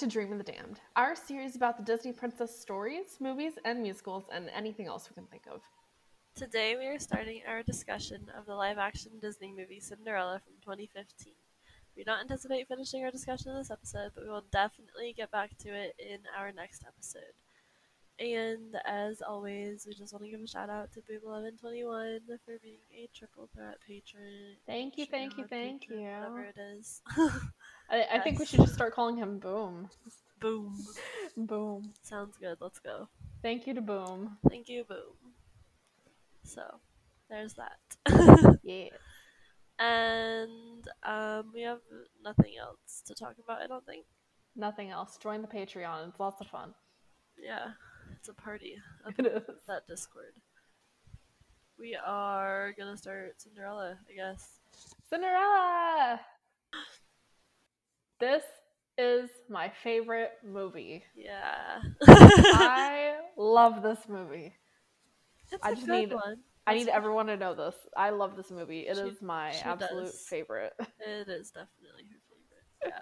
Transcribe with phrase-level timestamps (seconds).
[0.00, 4.24] to Dream of the Damned, our series about the Disney princess stories, movies, and musicals,
[4.32, 5.60] and anything else we can think of.
[6.34, 11.34] Today we are starting our discussion of the live action Disney movie Cinderella from 2015.
[11.98, 15.58] We don't anticipate finishing our discussion in this episode, but we will definitely get back
[15.58, 17.36] to it in our next episode.
[18.18, 22.80] And as always, we just want to give a shout out to Boom1121 for being
[22.94, 24.56] a triple threat patron.
[24.66, 26.08] Thank you, thank you, thank patron, you.
[26.08, 27.02] Whatever it is.
[27.90, 29.88] I, I think we should just start calling him Boom.
[30.40, 30.76] Boom.
[31.36, 31.92] Boom.
[32.02, 32.58] Sounds good.
[32.60, 33.08] Let's go.
[33.42, 34.36] Thank you to Boom.
[34.48, 35.32] Thank you, Boom.
[36.44, 36.62] So,
[37.28, 38.58] there's that.
[38.62, 38.88] Yeah.
[39.78, 41.78] And um, we have
[42.22, 44.04] nothing else to talk about, I don't think.
[44.54, 45.16] Nothing else.
[45.16, 46.08] Join the Patreon.
[46.08, 46.74] It's lots of fun.
[47.42, 47.68] Yeah,
[48.14, 48.76] it's a party
[49.18, 49.42] It is.
[49.66, 50.34] that Discord.
[51.78, 54.58] We are gonna start Cinderella, I guess.
[55.08, 56.20] Cinderella!
[58.20, 58.42] This
[58.98, 61.02] is my favorite movie.
[61.16, 61.80] Yeah.
[62.06, 64.52] I love this movie.
[65.50, 66.36] it's I a just good need- one.
[66.66, 67.74] I need everyone to know this.
[67.96, 68.80] I love this movie.
[68.80, 70.26] It is She- my absolute does.
[70.28, 70.72] favorite.
[71.00, 72.86] It is definitely her favorite.
[72.86, 73.00] Yeah.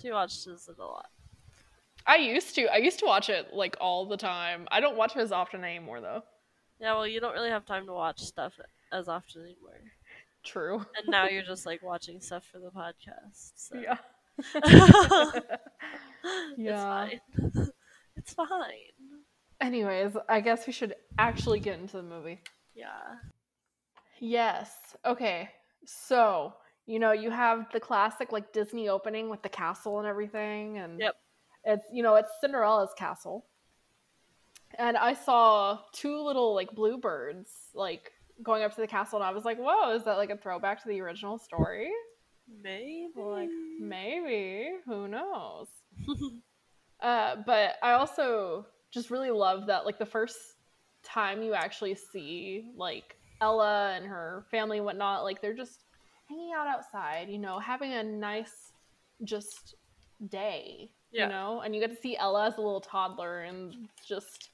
[0.00, 1.06] she watches it a lot.
[2.06, 2.66] I used to.
[2.66, 4.68] I used to watch it like all the time.
[4.70, 6.22] I don't watch it as often anymore though.
[6.78, 8.52] Yeah, well, you don't really have time to watch stuff
[8.92, 9.80] as often anymore.
[10.44, 10.84] True.
[10.98, 13.52] And now you're just like watching stuff for the podcast.
[13.56, 13.78] So.
[13.78, 13.96] Yeah.
[16.56, 17.08] Yeah.
[17.10, 17.70] It's fine.
[18.16, 18.48] it's fine.
[19.60, 22.40] Anyways, I guess we should actually get into the movie.
[22.74, 23.16] Yeah.
[24.20, 24.70] Yes.
[25.04, 25.50] Okay.
[25.84, 26.54] So,
[26.86, 30.98] you know, you have the classic like Disney opening with the castle and everything and
[31.00, 31.16] Yep.
[31.64, 33.46] it's you know, it's Cinderella's castle.
[34.78, 39.30] And I saw two little like bluebirds like going up to the castle and I
[39.32, 41.90] was like, "Whoa, is that like a throwback to the original story?"
[42.48, 43.10] Maybe.
[43.16, 43.50] Like
[43.80, 45.68] maybe, who knows?
[47.00, 50.38] Uh, but I also just really love that, like, the first
[51.02, 55.84] time you actually see, like, Ella and her family and whatnot, like, they're just
[56.30, 58.72] hanging out outside, you know, having a nice,
[59.24, 59.74] just
[60.28, 61.24] day, Yeah.
[61.24, 61.60] you know?
[61.60, 64.50] And you get to see Ella as a little toddler, and just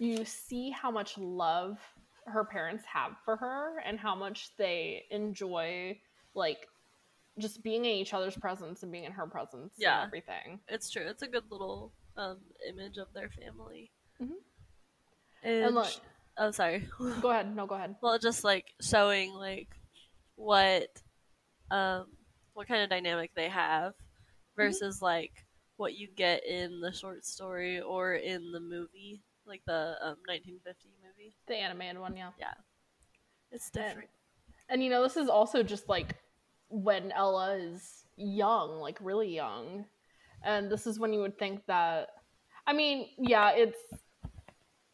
[0.00, 1.78] you see how much love
[2.26, 6.00] her parents have for her and how much they enjoy,
[6.34, 6.66] like,
[7.38, 10.00] just being in each other's presence and being in her presence Yeah.
[10.02, 10.60] and everything.
[10.68, 11.06] It's true.
[11.06, 12.38] It's a good little um,
[12.68, 13.90] image of their family.
[14.20, 14.36] Mhm.
[15.42, 15.94] And, And like,
[16.38, 16.86] oh, sorry.
[17.20, 17.54] go ahead.
[17.56, 17.96] No, go ahead.
[18.02, 19.68] well, just like showing like
[20.36, 20.88] what
[21.70, 22.06] um
[22.54, 23.94] what kind of dynamic they have
[24.56, 25.32] versus like
[25.76, 30.88] what you get in the short story or in the movie, like the um, 1950
[31.02, 31.34] movie.
[31.48, 32.30] The animated one, yeah.
[32.38, 32.52] Yeah.
[33.50, 34.10] It's And- different.
[34.68, 36.14] And you know, this is also just like
[36.72, 39.84] when Ella is young, like really young.
[40.42, 42.08] And this is when you would think that
[42.66, 43.78] I mean, yeah, it's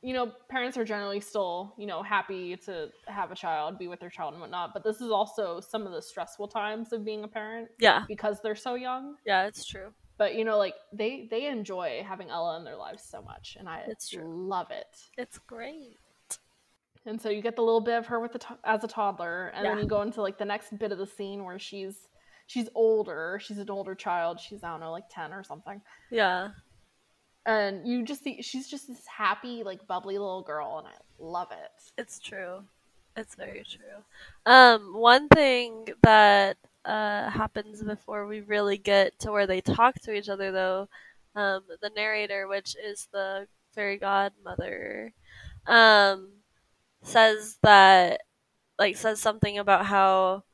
[0.00, 3.98] you know, parents are generally still, you know, happy to have a child, be with
[3.98, 4.70] their child and whatnot.
[4.72, 8.40] But this is also some of the stressful times of being a parent Yeah, because
[8.40, 9.16] they're so young.
[9.26, 9.92] yeah, it's true.
[10.16, 13.68] But you know, like they they enjoy having Ella in their lives so much, and
[13.68, 14.22] I It's true.
[14.24, 14.86] love it.
[15.16, 15.98] It's great.
[17.06, 19.48] And so you get the little bit of her with the to- as a toddler,
[19.54, 21.96] and then you go into like the next bit of the scene where she's
[22.46, 23.38] she's older.
[23.42, 24.40] She's an older child.
[24.40, 25.80] She's I don't know, like ten or something.
[26.10, 26.50] Yeah,
[27.46, 31.48] And you just see she's just this happy, like bubbly little girl, and I love
[31.52, 31.70] it.
[31.96, 32.62] It's true.
[33.16, 34.04] It's very true.
[34.46, 40.12] Um, one thing that uh, happens before we really get to where they talk to
[40.12, 40.88] each other, though,
[41.34, 45.12] um, the narrator, which is the fairy godmother,
[45.66, 46.28] um,
[47.02, 48.20] says that,
[48.78, 50.44] like, says something about how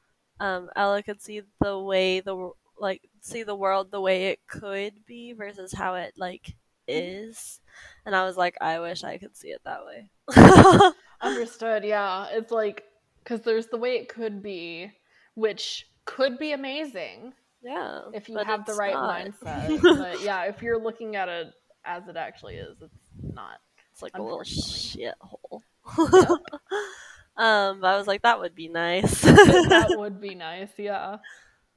[0.41, 5.07] um, Ella could see the way the like see the world the way it could
[5.07, 6.55] be versus how it like
[6.89, 7.61] is,
[8.05, 10.93] and I was like, I wish I could see it that way.
[11.21, 11.85] Understood?
[11.85, 12.85] Yeah, it's like
[13.23, 14.91] because there's the way it could be,
[15.35, 17.33] which could be amazing
[17.63, 18.03] Yeah.
[18.13, 19.27] if you have the right not.
[19.27, 19.81] mindset.
[19.99, 21.55] but yeah, if you're looking at it
[21.85, 23.59] as it actually is, it's not.
[23.93, 25.13] It's like a little Unfortunately.
[27.37, 29.21] um, but I was like, that would be nice.
[29.21, 30.71] that would be nice.
[30.79, 31.19] Yeah.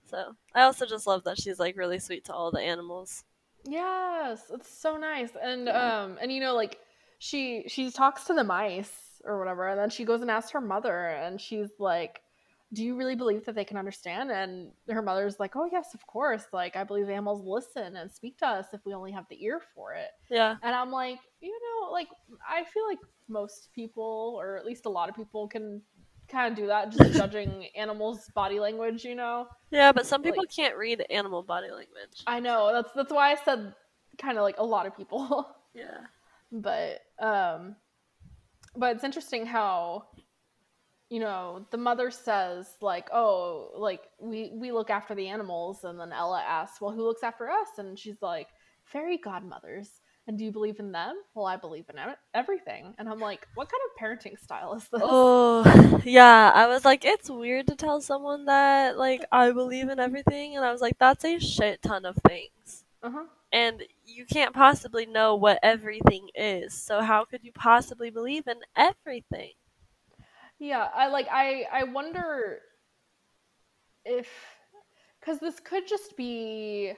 [0.09, 3.23] So I also just love that she's like really sweet to all the animals.
[3.65, 5.31] Yes, it's so nice.
[5.41, 6.79] And um and you know like
[7.19, 10.61] she she talks to the mice or whatever and then she goes and asks her
[10.61, 12.21] mother and she's like
[12.73, 16.05] do you really believe that they can understand and her mother's like oh yes of
[16.05, 19.41] course like i believe animals listen and speak to us if we only have the
[19.43, 20.55] ear for it Yeah.
[20.61, 22.09] and i'm like you know like
[22.47, 22.99] i feel like
[23.29, 25.81] most people or at least a lot of people can
[26.29, 30.43] kind of do that just judging animals body language you know Yeah, but some people
[30.43, 32.23] Like- can't read animal body language.
[32.27, 33.73] i know that's that's why i said
[34.17, 35.99] kind of like a lot of people Yeah.
[36.51, 37.77] but um
[38.75, 40.07] but it's interesting how
[41.09, 45.99] you know the mother says like oh like we we look after the animals and
[45.99, 48.49] then ella asks well who looks after us and she's like
[48.83, 51.95] fairy godmothers and do you believe in them well i believe in
[52.33, 56.51] everything and i'm like what kind of parenting style is this Oh, yeah.
[56.53, 60.55] I was like, it's weird to tell someone that, like, I believe in everything.
[60.55, 62.85] And I was like, that's a shit ton of things.
[63.03, 66.73] uh-huh And you can't possibly know what everything is.
[66.73, 69.53] So, how could you possibly believe in everything?
[70.59, 72.59] Yeah, I like I I wonder
[74.05, 74.27] if
[75.21, 76.93] cuz this could just be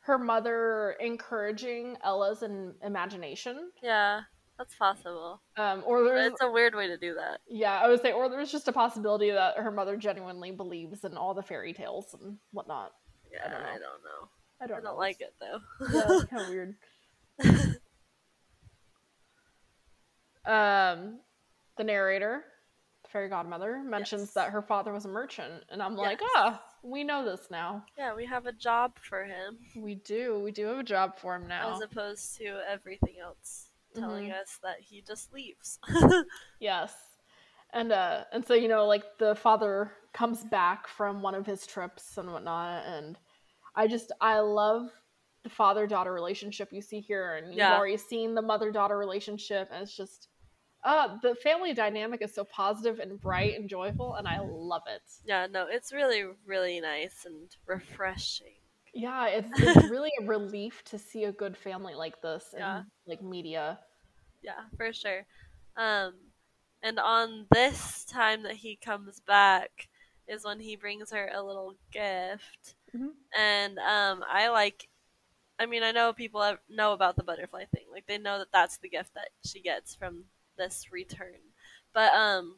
[0.00, 3.70] her mother encouraging Ella's in, imagination.
[3.82, 4.22] Yeah,
[4.58, 5.42] that's possible.
[5.56, 7.40] Um or there's it's a weird way to do that.
[7.48, 11.16] yeah, I would say or there's just a possibility that her mother genuinely believes in
[11.16, 12.92] all the fairy tales and whatnot.
[13.32, 13.68] Yeah, don't know.
[13.68, 14.28] I don't know.
[14.60, 14.96] I I don't, don't, know.
[14.96, 15.60] like it though.
[15.92, 16.76] yeah, kind of weird.
[20.44, 21.20] Um
[21.76, 22.44] the narrator,
[23.12, 24.32] fairy godmother mentions Yes.
[24.34, 26.30] that her father was a merchant and I'm like, Yes.
[26.36, 30.40] "Ah, we know this now." yeah, we have a job for him We do.
[30.40, 31.74] We do have a job for him now.
[31.74, 34.40] as opposed to everything else telling Mhm.
[34.40, 35.78] us that he just leaves.
[36.60, 36.94] yes.
[37.72, 41.66] And uh and so, you know, like the father comes back from one of his
[41.66, 43.18] trips and whatnot, and
[43.74, 44.90] I just I love
[45.44, 49.68] the father daughter relationship you see here, and you've already seen the mother daughter relationship,
[49.70, 50.28] and it's just
[50.84, 55.02] uh the family dynamic is so positive and bright and joyful, and I love it.
[55.24, 58.54] yeah, no, it's really, really nice and refreshing.
[58.94, 62.82] Yeah, it's it's really a relief to see a good family like this in Yeah.
[63.06, 63.78] like media.
[64.42, 65.26] Yeah, for sure.
[65.76, 66.14] Um,
[66.82, 69.88] and on this time that he comes back
[70.26, 73.12] is when he brings her a little gift, Mhm.
[73.36, 74.88] and um, I like.
[75.60, 77.86] I mean, I know people have, know about the butterfly thing.
[77.92, 80.24] Like they know that that's the gift that she gets from
[80.58, 81.40] this return.
[81.94, 82.56] But um,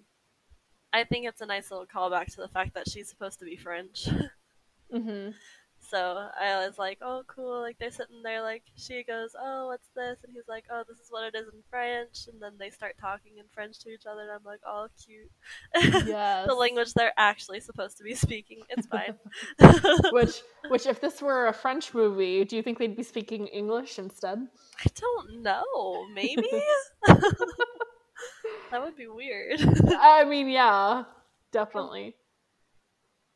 [0.92, 3.56] I think it's a nice little callback to the fact that she's supposed to be
[3.56, 4.08] French.
[4.92, 5.30] Mm-hmm.
[5.88, 7.60] So I was like, oh, cool.
[7.60, 10.18] Like they're sitting there, like she goes, oh, what's this?
[10.22, 12.28] And he's like, oh, this is what it is in French.
[12.30, 15.30] And then they start talking in French to each other, and I'm like, oh, cute.
[16.06, 16.46] Yes.
[16.46, 18.60] the language they're actually supposed to be speaking.
[18.68, 19.14] It's fine.
[20.12, 23.98] which which if this were a French movie, do you think they'd be speaking English
[23.98, 24.46] instead?
[24.78, 26.06] I don't know.
[26.14, 26.62] Maybe
[28.70, 29.60] that would be weird.
[29.98, 31.04] I mean, yeah,
[31.52, 32.14] definitely.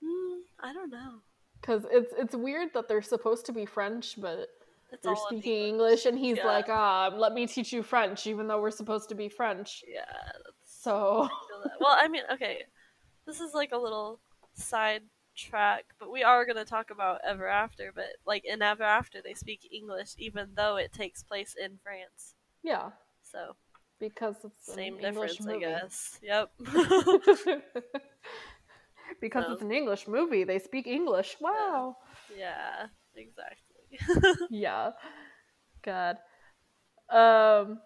[0.02, 1.20] Hmm, I don't know.
[1.60, 4.48] Because it's it's weird that they're supposed to be French, but
[4.92, 6.46] It's they're speaking English, and he's Yeah.
[6.46, 9.82] like, "Ah, let me teach you French," even though we're supposed to be French.
[9.86, 10.04] Yeah.
[10.06, 11.28] That's, So I.
[11.80, 12.64] Well, I mean, okay.
[13.26, 14.20] This is like a little
[14.54, 15.02] side
[15.34, 17.90] track, but we are going to talk about Ever After.
[17.94, 22.34] But like in Ever After, they speak English, even though it takes place in France.
[22.62, 22.90] yeah,
[23.22, 23.56] So
[24.08, 25.64] because it's an same English difference, I movie.
[25.64, 26.18] guess.
[26.22, 26.50] Yep.
[29.20, 31.36] because it's an English movie, they speak English.
[31.40, 31.96] Wow.
[32.36, 34.36] yeah, exactly.
[34.50, 34.90] yeah.
[35.82, 36.18] God.
[37.10, 37.80] Um.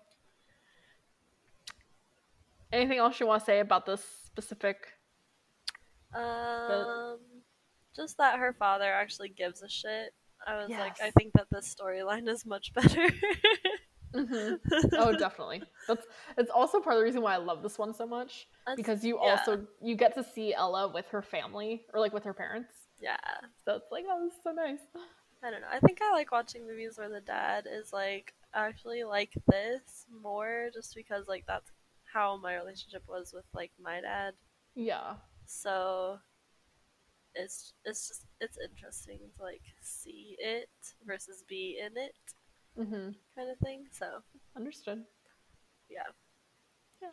[2.71, 4.77] Anything else you want to say about this specific?
[6.15, 7.19] um,
[7.97, 10.13] just that her father actually gives a shit.
[10.47, 13.09] I was like, I think that this storyline is much better.
[14.15, 14.55] Hmm
[14.97, 15.63] Oh, definitely.
[15.87, 18.77] That's it's also part of the reason why I love this one so much That's-
[18.77, 19.31] because you yeah.
[19.31, 22.73] also you get to see Ella with her family or like with her parents.
[23.01, 23.17] yeah,
[23.65, 24.81] So it's like, oh, this is so nice.
[25.43, 25.69] I don't know.
[25.73, 30.69] I think I like watching movies where the dad is like actually like this more,
[30.75, 31.71] just because like that's
[32.13, 34.35] how my relationship was with like my dad.
[34.75, 35.15] Yeah.
[35.47, 36.19] So
[37.35, 40.71] it's it's just it's interesting to like see it
[41.07, 42.15] versus be in it
[42.79, 43.87] hmm kind of thing.
[43.93, 44.23] So
[44.57, 45.07] Understood.
[45.91, 46.03] yeah,
[47.03, 47.11] Yeah.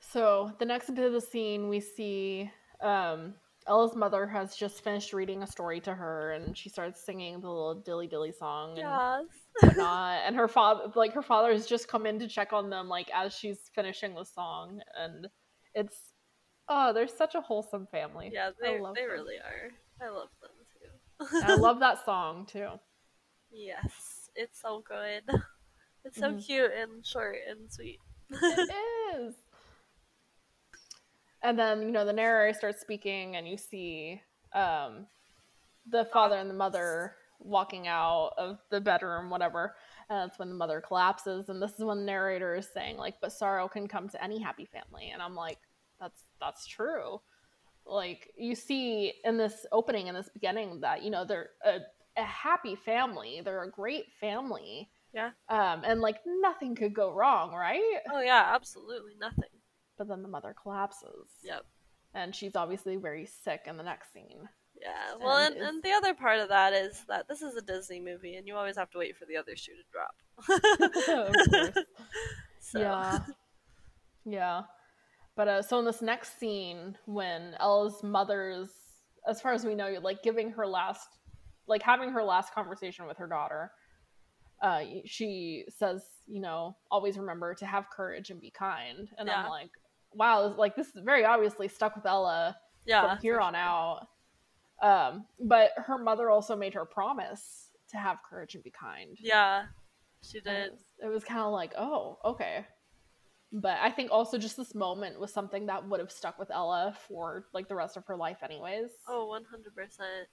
[0.00, 3.34] So the next bit of the scene, we see um,
[3.66, 7.48] Ella's mother has just finished reading a story to her, and she starts singing the
[7.48, 9.26] little dilly dilly song and yes,
[9.60, 10.22] whatnot.
[10.26, 13.10] and her father, like her father, has just come in to check on them, like
[13.14, 15.28] as she's finishing the song, and
[15.74, 15.96] it's
[16.68, 18.32] Oh, they're such a wholesome family.
[18.32, 19.12] Yeah, they they them.
[19.12, 19.70] really are.
[20.06, 21.38] I love them too.
[21.40, 22.78] I love that song too.
[23.56, 25.22] Yes, it's so good.
[26.04, 26.40] It's so Mhm.
[26.46, 27.98] cute and short and sweet.
[28.30, 28.70] it
[29.16, 29.34] is.
[31.42, 34.20] And then you know the narrator starts speaking, and you see
[34.52, 35.06] um,
[35.90, 39.76] the father and the mother walking out of the bedroom, whatever.
[40.08, 43.20] And that's when the mother collapses, and this is when the narrator is saying like,
[43.20, 45.58] "But sorrow can come to any happy family," and I'm like,
[46.00, 47.20] "That's that's true."
[47.86, 51.80] Like you see in this opening, in this beginning, that you know they're a,
[52.16, 55.30] a happy family, they're a great family, Yeah.
[55.48, 58.00] um, and like nothing could go wrong, right?
[58.12, 59.50] Oh yeah, absolutely nothing.
[59.98, 61.28] but then the mother collapses.
[61.42, 61.64] Yep.
[62.14, 64.48] And she's obviously very sick in the next scene.
[64.80, 65.14] Yeah.
[65.20, 67.98] Well, and, And and, the other part of that is that this is a Disney
[68.00, 70.14] movie, and you always have to wait for the other shoe to drop.
[70.82, 71.04] of
[71.72, 71.84] course.
[72.60, 73.18] So, Yeah.
[74.24, 74.62] Yeah.
[75.36, 78.70] But uh, so in this next scene, when Ella's mother's,
[79.28, 81.08] as far as we know, like giving her last,
[81.68, 83.70] like having her last conversation with her daughter,
[84.62, 89.08] uh, she says, you know, always remember to have courage and be kind.
[89.18, 89.42] And Yeah.
[89.42, 89.70] I'm like,
[90.12, 92.56] wow, like this is very obviously stuck with Ella
[92.86, 93.02] yeah.
[93.02, 93.60] from here on sure.
[93.60, 94.06] out.
[94.82, 99.16] Um, but her mother also made her promise to have courage and be kind.
[99.20, 99.64] Yeah,
[100.22, 100.72] she And did.
[101.02, 102.66] It was, was kind of like, oh, okay.
[103.52, 106.94] But I think also just this moment was something that would have stuck with Ella
[107.08, 108.90] for like the rest of her life, anyways.
[109.08, 110.28] oh Oh, one hundred percent.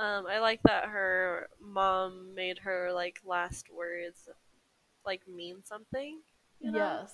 [0.00, 4.28] Um, I like that her mom made her like last words
[5.06, 6.20] like mean something.
[6.60, 6.78] You know?
[6.78, 7.12] yes.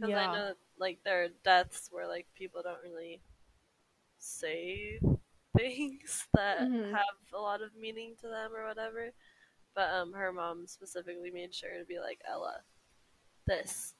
[0.00, 0.30] Because yeah.
[0.30, 3.20] I know like there are deaths where like people don't really
[4.18, 5.00] say
[5.56, 6.92] things that Mhm.
[6.92, 9.12] have a lot of meaning to them or whatever.
[9.74, 12.62] But um, her mom specifically made sure to be like Ella,
[13.46, 13.94] this.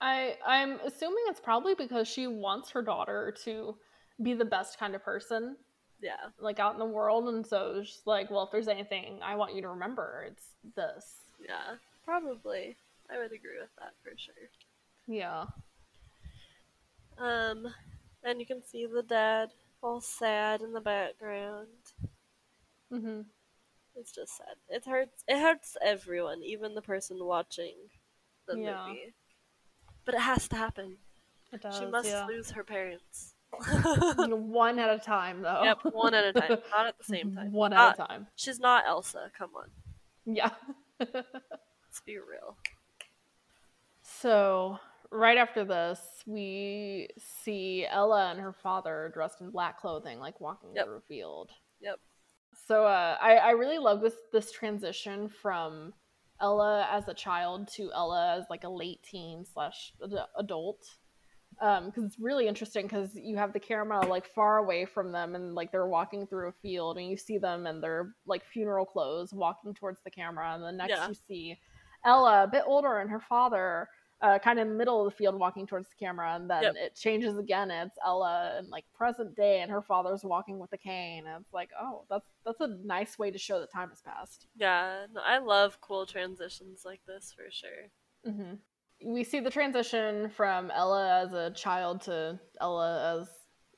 [0.00, 3.76] I I'm assuming it's probably because she wants her daughter to
[4.22, 5.56] be the best kind of person
[6.04, 9.18] yeah, like out in the world and so it's just like well if there's anything
[9.22, 10.46] i want you to remember it's
[10.76, 11.04] this
[11.40, 12.76] yeah, probably.
[13.10, 14.48] I would agree with that for sure.
[15.06, 15.44] yeah
[17.18, 17.74] Um,
[18.22, 19.50] and you can see the dad
[19.82, 21.68] all sad in the background.
[22.92, 23.20] Mm hmm
[23.96, 24.56] It's just sad.
[24.68, 25.22] It hurts.
[25.28, 27.74] It hurts everyone, even the person watching
[28.46, 28.86] the Yeah.
[28.88, 29.14] movie.
[30.04, 30.98] But it has to happen.
[31.52, 32.26] it does she must yeah.
[32.26, 33.33] lose her parents.
[34.28, 37.52] one at a time though Yep, one at a time, not at the same time.
[37.52, 39.30] one at Not- a time She's not Elsa.
[39.36, 39.70] Come on,
[40.26, 40.50] yeah
[41.00, 42.56] let's be real.
[44.02, 44.78] so
[45.10, 50.70] right after this we see ella and her father dressed in black clothing like walking
[50.74, 50.84] Yep.
[50.86, 52.00] through a field Yep.
[52.66, 55.92] so uh, I, I really love this this transition from
[56.40, 60.26] ella as a child to ella as like a late teen slash ad-
[61.60, 65.12] adult um because it's really interesting because you have the camera like far away from
[65.12, 68.44] them and like they're walking through a field and you see them in their like
[68.44, 71.08] funeral clothes walking towards the camera and then next Yeah.
[71.08, 71.58] you see
[72.04, 73.88] ella a bit older and her father
[74.22, 76.62] uh, kind of in the middle of the field walking towards the camera and then
[76.64, 76.76] Yep.
[76.76, 80.72] it changes again and it's ella in like present day and her father's walking with
[80.72, 83.90] a cane and it's like oh that's that's a nice way to show that time
[83.90, 87.90] has passed Yeah, no, I love cool transitions like this for sure.
[88.24, 88.54] hmm
[89.04, 93.28] We see the transition from Ella as a child to Ella as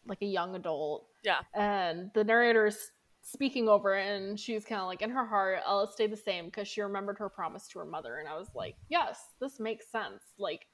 [0.07, 1.07] like a young adult.
[1.25, 1.41] Yeah.
[1.55, 2.93] And the narrator's
[3.23, 6.47] speaking over it, and she's kind of like, in her heart, Ella stayed the same
[6.47, 8.19] because she remembered her promise to her mother.
[8.19, 10.23] And I was like, yes, this makes sense.
[10.39, 10.67] Like,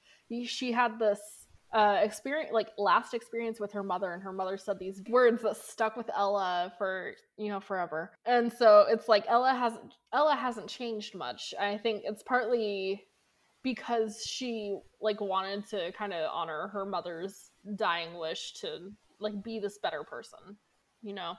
[0.45, 1.21] she had this
[1.73, 5.57] uh, experience, like last experience with her mother, and her mother said these words that
[5.57, 8.13] stuck with Ella for you know forever.
[8.27, 11.55] And so it's like Ella hasn't Ella hasn't changed much.
[11.59, 13.05] I think it's partly
[13.63, 19.59] because she like wanted to kind of honor her mother's dying wish to like be
[19.61, 20.57] this better person,
[21.03, 21.35] you know.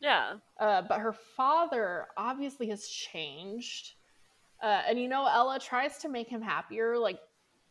[0.00, 3.94] Yeah, Uh, but her father obviously has changed,
[4.62, 7.18] uh, and you know Ella tries to make him happier, like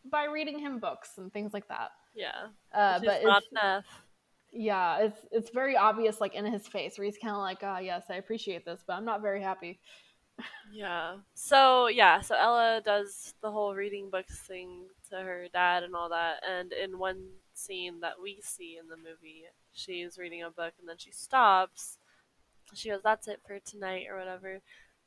[0.06, 1.91] by reading him books and things like that.
[2.13, 2.48] yeah.
[2.74, 3.86] Uh, but not it's, enough.
[4.51, 7.79] yeah, it's it's very obvious, like in his face, where he's kind of like, "Ah,
[7.79, 9.79] yes, I appreciate this, but I'm not very happy."
[10.74, 11.17] Yeah.
[11.34, 16.10] So yeah, so Ella does the whole reading books thing to her dad and all
[16.10, 20.74] that, and in one scene that we see in the movie, she's reading a book
[20.79, 21.98] and then she stops.
[22.74, 24.62] She goes, "That's it for tonight" or whatever,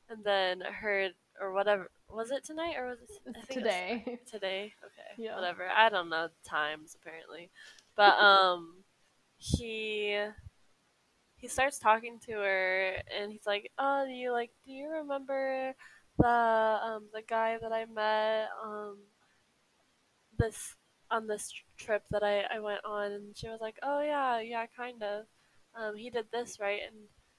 [0.09, 1.11] and then her
[1.41, 3.09] or whatever was it tonight or was it
[3.47, 4.19] think it was today.
[4.31, 5.37] today okay Yeah.
[5.37, 7.51] whatever i don't know times apparently
[7.97, 8.85] but um
[9.39, 10.19] he
[11.41, 15.75] he starts talking to her and he's like oh do you like do you remember
[16.19, 18.99] the um the guy that i met um
[20.39, 20.77] this
[21.11, 24.67] on this trip that I, I went on, and she was like, "Oh yeah, yeah,
[24.77, 25.27] kind of.
[25.75, 26.97] Um, he did this right," and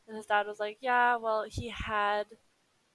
[0.07, 2.25] and his dad was like, "Yeah, well, he had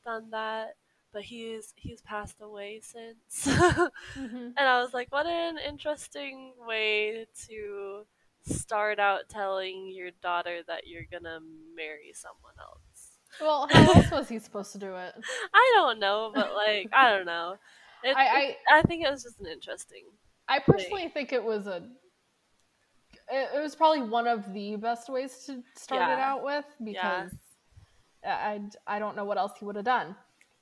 [0.05, 0.77] done that,
[1.13, 3.47] but he's he's passed away since."
[4.17, 4.55] Mhm.
[4.57, 8.07] and I was like, "What an interesting way to
[8.47, 11.41] start out telling your daughter that you're gonna
[11.75, 15.15] marry someone else." Well, how else was he supposed to do it?
[15.53, 17.57] I don't know, but like I don't know.
[18.03, 20.05] It, I- I I think it was just an interesting.
[20.49, 21.83] I personally think it was a.
[23.31, 27.33] It, it was probably one of the best ways to start it out with because
[28.25, 30.15] I, I I don't know what else he would have done.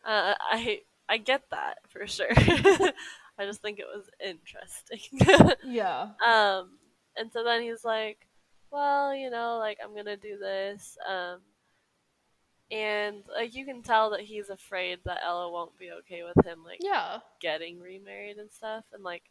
[0.05, 2.29] Uh, I I get that for sure.
[2.37, 5.01] I just think it was interesting.
[5.65, 6.11] Yeah.
[6.25, 6.79] um,
[7.17, 8.27] and so then he's like,
[8.71, 11.41] "Well, you know, like I'm gonna do this." Um,
[12.71, 16.65] and like you can tell that he's afraid that Ella won't be okay with him,
[16.65, 17.21] like Yeah.
[17.41, 18.85] getting remarried and stuff.
[18.93, 19.23] And like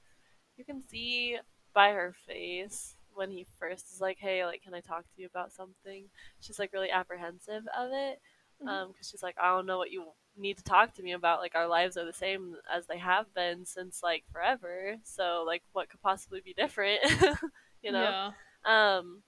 [0.58, 1.38] you can see
[1.74, 5.28] by her face when he first is like, "Hey, like, can I talk to you
[5.28, 6.10] about something?"
[6.42, 8.22] She's like really apprehensive of it
[8.62, 8.68] Mhm.
[8.70, 11.40] um because she's like, "I don't know what you need to talk to me about.
[11.40, 14.98] Like, our lives are the same as they have been since like forever.
[15.04, 17.02] So like, what could possibly be different?"
[17.84, 18.02] you know.
[18.02, 18.32] Yeah.
[18.66, 19.24] Um,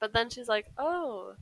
[0.00, 1.34] but then she's like, "Oh,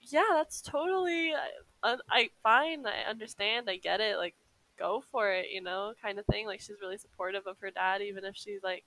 [0.00, 1.34] yeah, that's totally
[1.82, 2.86] I, I, fine.
[2.86, 3.68] I understand.
[3.70, 4.16] I get it.
[4.18, 4.36] Like,
[4.78, 5.46] go for it.
[5.52, 6.46] You know, kind of thing.
[6.46, 8.84] Like, she's really supportive of her dad, even if she like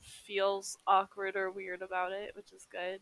[0.00, 3.00] feels awkward or weird about it, which is good.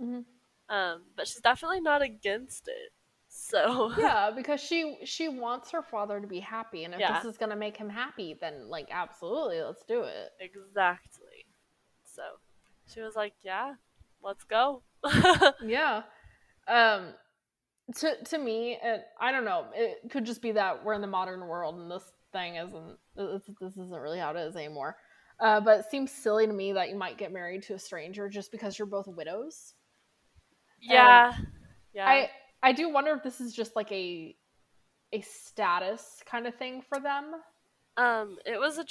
[0.00, 0.24] Mhm.
[0.68, 2.92] Um, but she's definitely not against it.
[3.28, 7.14] So Yeah, because she she wants her father to be happy, and if Yeah.
[7.14, 10.30] this is gonna make him happy, then like absolutely, let's do it.
[10.40, 11.27] exactly.
[12.18, 13.74] So she was like, "Yeah,
[14.22, 14.82] let's go."
[15.64, 16.02] Yeah.
[16.66, 17.14] Um.
[18.00, 19.66] To to me, it, I don't know.
[19.72, 22.98] It could just be that we're in the modern world, and this thing isn't.
[23.14, 24.96] This, this isn't really how it is anymore.
[25.40, 28.28] Uh, but it seems silly to me that you might get married to a stranger
[28.28, 29.74] just because you're both widows.
[30.80, 31.32] yeah,
[31.94, 32.06] yeah.
[32.08, 32.30] I
[32.62, 34.34] I do wonder if this is just like a
[35.12, 37.34] a status kind of thing for them.
[37.96, 38.84] Um, it was a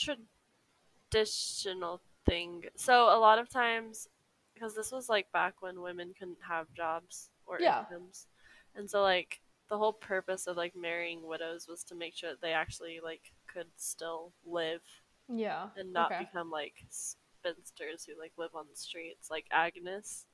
[1.11, 2.63] traditional thing.
[2.75, 4.07] So a lot of times,
[4.53, 7.79] because this was like back when women couldn't have jobs or Yeah.
[7.89, 8.27] incomes,
[8.75, 12.41] and so like the whole purpose of like marrying widows was to make sure that
[12.41, 13.21] they actually like
[13.53, 14.81] could still live
[15.27, 15.69] Yeah.
[15.75, 16.23] and not okay.
[16.25, 20.25] become like spinsters who like live on the streets, like Agnes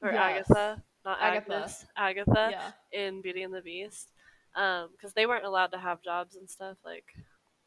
[0.00, 0.50] or Yes.
[0.50, 1.54] Agatha, not Agatha.
[1.54, 2.72] Agnes, Agatha yeah.
[2.92, 4.10] in Beauty and the Beast,
[4.54, 7.06] Um, because they weren't allowed to have jobs and stuff like,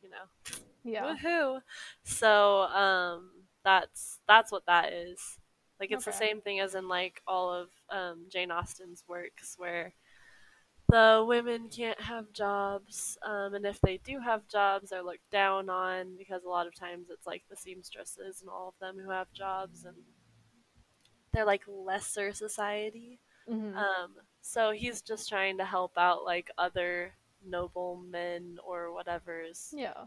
[0.02, 0.26] you know,
[0.84, 1.16] Yeah.
[1.16, 1.62] woohoo.
[2.04, 3.32] So um,
[3.65, 5.19] that's that's what that is.
[5.80, 9.93] Like it's the same thing as in like all of um, Jane Austen's works where
[10.88, 15.69] the women can't have jobs, um, and if they do have jobs, they're looked down
[15.69, 19.10] on because a lot of times it's like the seamstresses and all of them who
[19.10, 19.97] have jobs, and
[21.34, 23.19] they're like lesser society.
[23.49, 23.75] Mhm.
[23.75, 30.06] Um, so he's just trying to help out like other noblemen or whatever's yeah.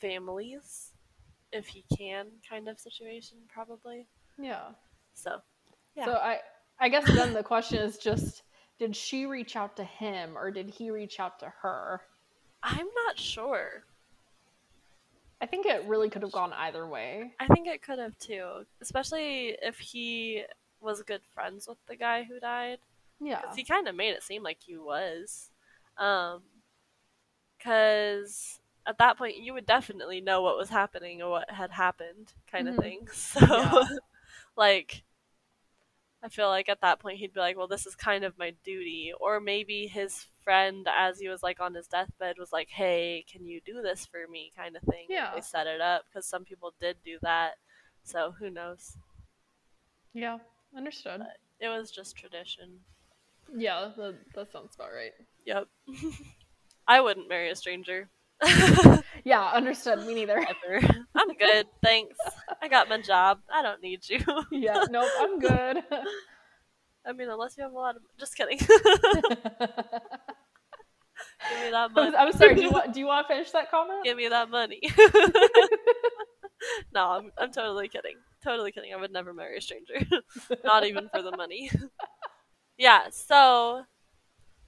[0.00, 0.89] families,
[1.52, 4.06] if he can, kind of situation probably.
[4.38, 4.68] Yeah.
[5.14, 5.40] So
[5.96, 6.04] Yeah.
[6.06, 6.38] So I
[6.78, 8.42] I guess then the question is just
[8.78, 12.00] did she reach out to him or did he reach out to her?
[12.62, 13.84] I'm not sure.
[15.42, 17.32] I think it really could have gone either way.
[17.40, 20.44] I think it could have too, especially if he
[20.80, 22.78] was good friends with the guy who died.
[23.20, 23.42] Yeah.
[23.54, 25.50] he kind of made it seem like he was.
[25.98, 26.42] Um,
[27.58, 32.32] because at that point you would definitely know what was happening or what had happened,
[32.50, 32.82] kind of Mhm.
[32.82, 33.08] thing.
[33.12, 33.84] So, Yeah.
[34.56, 35.04] like,
[36.22, 38.50] I feel like at that point he'd be like, "Well, this is kind of my
[38.64, 43.24] duty," or maybe his friend, as he was like on his deathbed, was like, "Hey,
[43.30, 45.06] can you do this for me?" kind of thing.
[45.08, 45.34] and Yeah.
[45.34, 47.56] they set it up because some people did do that.
[48.04, 48.96] So who knows?
[50.12, 50.38] Yeah.
[50.76, 51.22] Understood.
[51.58, 52.80] It was just tradition.
[53.56, 55.12] Yeah, that, that sounds about right.
[55.44, 55.68] Yep.
[56.86, 58.08] I wouldn't marry a stranger.
[59.24, 60.06] Yeah, understood.
[60.06, 60.38] Me neither.
[61.14, 62.16] I'm good, thanks.
[62.62, 63.40] I got my job.
[63.52, 64.20] I don't need you.
[64.50, 65.82] yeah, nope, I'm good.
[67.06, 68.02] I mean, unless you have a lot of.
[68.18, 68.58] Just kidding.
[68.58, 68.68] Give
[71.64, 72.16] me that money.
[72.16, 74.04] I'm sorry, do you want do you want to finish that comment?
[74.04, 74.80] Give me that money.
[76.94, 78.16] no, I'm, I'm totally kidding.
[78.42, 78.92] Totally kidding.
[78.92, 79.94] I would never marry a stranger.
[80.64, 81.70] Not even for the money.
[82.78, 83.84] yeah, so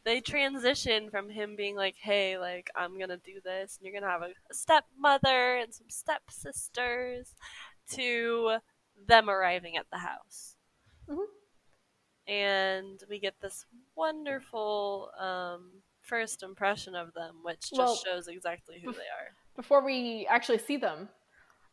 [0.05, 4.11] they transition from him being like, hey, like, I'm gonna do this, and you're gonna
[4.12, 7.35] have a, a stepmother and some stepsisters,
[7.93, 8.57] to
[9.07, 10.57] them arriving at the house.
[11.09, 11.25] Mhm.
[12.27, 15.71] And we get this wonderful um,
[16.03, 19.35] first impression of them, which just Well, shows exactly who they are.
[19.57, 21.09] Before we actually see them,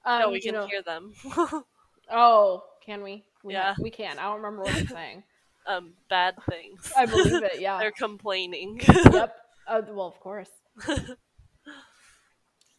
[0.06, 1.14] Um, no, we can know- hear them.
[2.12, 3.24] Oh, can we?
[3.44, 3.76] we Yeah.
[3.80, 4.18] we can.
[4.18, 5.24] I don't remember what they're saying.
[5.70, 6.92] Um, bad things.
[6.98, 7.54] I believe it.
[7.62, 7.78] Yeah.
[7.80, 8.82] They're complaining.
[9.12, 9.36] yep.
[9.68, 10.50] Uh, well, of course.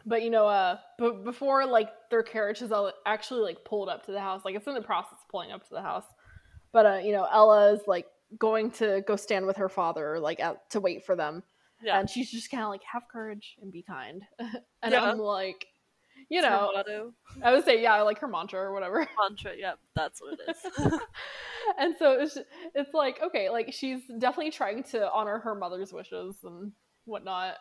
[0.06, 2.72] But you know, uh, but before like their carriage is
[3.06, 5.62] actually like pulled up to the house, like it's in the process of pulling up
[5.68, 6.04] to the house.
[6.72, 8.06] But uh, you know, Ella is like
[8.38, 11.42] going to go stand with her father, like out to wait for them,
[11.82, 12.00] yeah.
[12.00, 15.04] and she's just kind of like, "Have courage and be kind." and Yeah.
[15.04, 15.66] I'm like,
[16.30, 16.70] you know.
[17.42, 19.06] I would say, yeah, like her mantra or whatever.
[19.28, 19.52] mantra.
[19.56, 20.92] Yep, that's what it is.
[21.78, 22.38] and so it's
[22.74, 26.72] it's like okay, like she's definitely trying to honor her mother's wishes and
[27.04, 27.56] whatnot,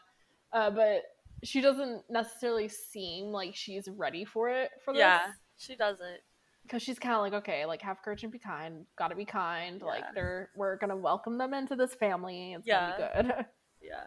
[0.54, 1.02] uh, but
[1.44, 5.00] she doesn't necessarily seem like she's ready for it for this.
[5.00, 5.28] yeah,
[5.58, 6.20] she doesn't.
[6.64, 8.86] because she's kind of like okay, like have courage and be kind.
[8.98, 9.82] Got to be kind.
[9.82, 12.54] Like they're we're gonna welcome them into this family.
[12.54, 12.94] It's Yeah.
[12.98, 13.46] gonna be good.
[13.82, 14.04] Yeah.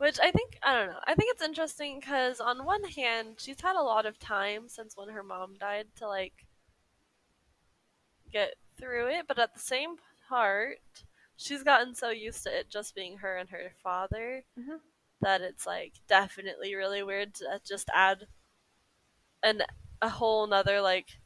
[0.00, 3.60] Which I think, I don't know, I think it's interesting because on one hand, she's
[3.60, 6.46] had a lot of time since when her mom died to like
[8.32, 10.78] get through it, but at the same part,
[11.36, 14.80] she's gotten so used to it just being her and her father Mhm.
[15.20, 18.26] that it's like definitely really weird to just add
[19.42, 19.64] an
[20.00, 21.18] a whole nother like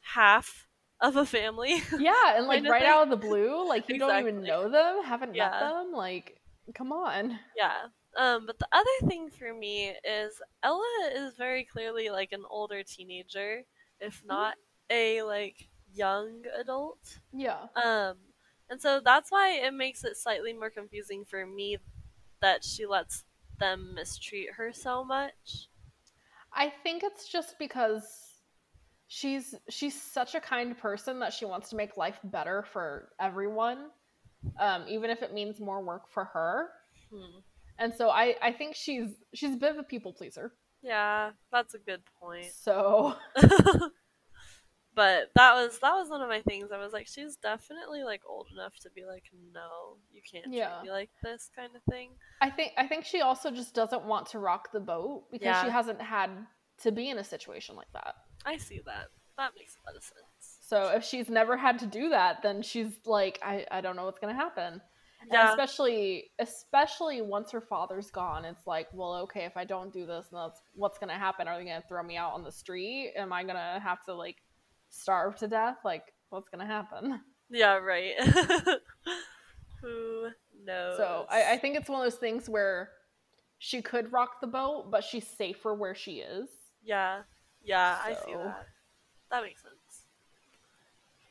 [0.00, 0.68] half
[1.00, 1.82] of a family.
[1.98, 5.34] yeah, and like right out of the blue, like you don't even know them, haven't
[5.34, 5.92] met them.
[5.92, 6.38] Like,
[6.74, 7.38] come on.
[7.56, 7.86] Yeah.
[8.18, 12.82] Um, but the other thing for me is Ella is very clearly like an older
[12.82, 13.62] teenager,
[14.00, 14.54] if not
[14.90, 17.18] a like young adult.
[17.32, 17.66] Yeah.
[17.76, 18.16] Um,
[18.68, 21.78] and so that's why it makes it slightly more confusing for me
[22.40, 23.24] that she lets
[23.58, 25.68] them mistreat her so much.
[26.52, 28.02] I think it's just because
[29.06, 33.90] she's she's such a kind person that she wants to make life better for everyone,
[34.58, 36.70] um, even if it means more work for her.
[37.12, 37.40] Hmm.
[37.80, 40.52] And so I I think she's she's a bit of a people pleaser.
[40.82, 42.52] Yeah, that's a good point.
[42.54, 43.14] So
[44.94, 46.70] but that was that was one of my things.
[46.72, 50.80] I was like, she's definitely like old enough to be like, no, you can't Yeah.
[50.82, 52.10] me like this kind of thing.
[52.40, 55.64] I think I think she also just doesn't want to rock the boat because Yeah.
[55.64, 56.30] she hasn't had
[56.82, 58.14] to be in a situation like that.
[58.44, 59.06] I see that.
[59.38, 60.58] That makes a lot of sense.
[60.62, 64.04] So if she's never had to do that, then she's like, I, I don't know
[64.04, 64.80] what's gonna happen.
[65.22, 65.50] And Yeah.
[65.50, 70.28] especially especially once her father's gone, it's like, well, okay, if I don't do this,
[70.32, 71.46] that's what's gonna happen.
[71.48, 73.12] Are they gonna throw me out on the street?
[73.16, 74.36] Am I gonna have to like
[74.88, 75.78] starve to death?
[75.84, 77.20] Like, what's gonna happen?
[77.50, 78.14] Yeah, right.
[79.82, 80.28] Who
[80.64, 80.96] knows?
[80.96, 82.90] So I, I think it's one of those things where
[83.58, 86.48] she could rock the boat, but she's safer where she is.
[86.82, 87.22] Yeah,
[87.62, 88.66] yeah, I see that.
[89.30, 89.74] That makes sense.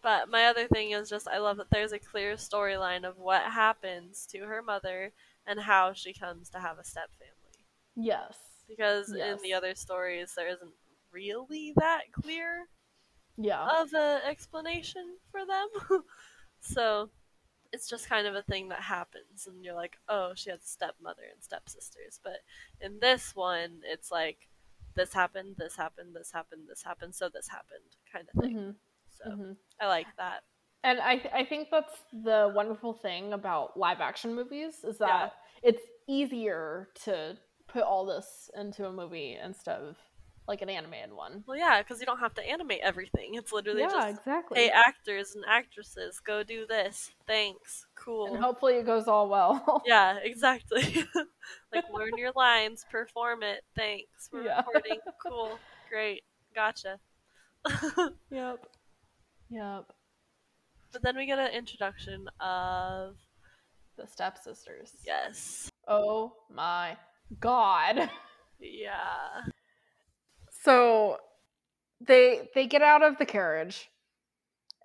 [0.02, 3.44] But my other thing is just I love that there's a clear storyline of what
[3.44, 5.12] happens to her mother
[5.46, 7.66] and how she comes to have a step family.
[7.96, 8.38] Yes.
[8.68, 9.38] Because Yes.
[9.38, 10.72] in the other stories there isn't
[11.12, 12.68] really that clear
[13.38, 13.68] Yeah.
[13.82, 15.68] of an explanation for them.
[16.62, 17.10] so
[17.72, 20.68] it's just kind of a thing that happens and you're like, oh, she has a
[20.68, 22.20] stepmother and stepsisters.
[22.24, 22.40] But
[22.82, 24.48] in this one, it's like
[24.96, 28.56] this happened, this happened, this happened, this happened, so this happened kind of thing.
[28.56, 28.76] Mhm,
[29.24, 29.56] So mhm.
[29.80, 30.42] I like that.
[30.84, 35.08] And I I think that's the wonderful thing about live action movies is Yeah.
[35.08, 39.98] that it's easier to put all this into a movie instead of
[40.48, 41.44] like an animated one.
[41.46, 43.36] Well, yeah, because you don't have to animate everything.
[43.36, 44.60] It's literally yeah, just, exactly.
[44.62, 47.12] hey, actors and actresses, go do this.
[47.28, 47.86] Thanks.
[47.94, 48.34] Cool.
[48.34, 49.84] and hopefully it goes all well.
[49.86, 51.06] Yeah, exactly.
[51.74, 53.62] like learn your lines, perform it.
[53.76, 54.30] Thanks.
[54.32, 54.58] We're Yeah.
[54.66, 55.00] recording.
[55.24, 55.60] Cool.
[55.92, 56.24] Great.
[56.56, 57.00] Gotcha.
[58.32, 58.66] Yep.
[59.50, 59.86] Yep.
[60.94, 63.16] but then we get an introduction of
[63.98, 64.94] The stepsisters.
[65.06, 65.70] yes.
[65.88, 66.98] Oh my
[67.40, 68.10] god.
[68.62, 69.42] Yeah.
[70.64, 71.18] So
[72.06, 73.90] they they get out of the carriage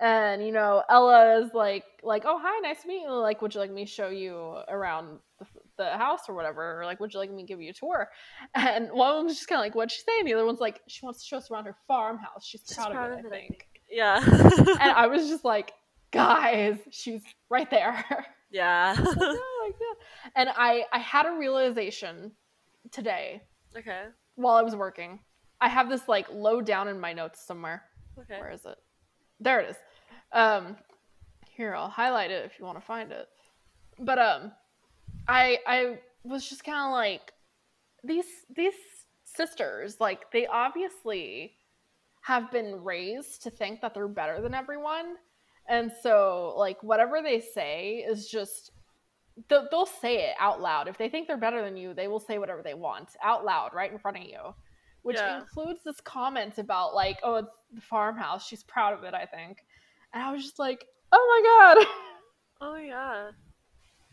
[0.00, 3.54] and you know ella is like like oh hi nice to meet you like would
[3.54, 4.34] you like me show you
[4.68, 5.46] around the,
[5.78, 8.08] the house or whatever or like would you like me to give you a tour
[8.54, 10.58] and one of them's just kind of like what'd she say and the other one's
[10.60, 13.26] like she wants to show us around her farmhouse she's, She's proud, proud of it
[13.26, 14.20] of it, I think Yeah.
[14.24, 15.72] and i was just like
[16.10, 18.04] guys she's right there
[18.50, 18.96] yeah.
[19.06, 19.72] Oh
[20.36, 22.32] and i i had a realization
[22.90, 23.42] today
[23.76, 24.04] okay.
[24.36, 25.18] while i was working
[25.60, 27.82] i have this like low down in my notes somewhere
[28.18, 28.38] Okay.
[28.38, 28.76] where is it?
[29.40, 29.76] There it is.
[30.32, 30.76] Um,
[31.50, 33.28] here I'll highlight it if you want to find it.
[33.98, 34.52] But um,
[35.28, 37.32] I I was just kind of like
[38.02, 38.74] these these
[39.24, 41.54] sisters like they obviously
[42.26, 45.16] have been raised to think that they're better than everyone,
[45.68, 48.70] and so like whatever they say is just
[49.48, 50.88] they'll, they'll say it out loud.
[50.88, 53.70] If they think they're better than you, they will say whatever they want out loud
[53.74, 54.54] right in front of you.
[55.02, 55.40] which Yeah.
[55.40, 58.46] includes this comment about like, oh, it's the farmhouse.
[58.46, 59.58] She's proud of it, I think.
[60.12, 61.86] And I was just like, oh my god.
[62.60, 63.30] Oh yeah,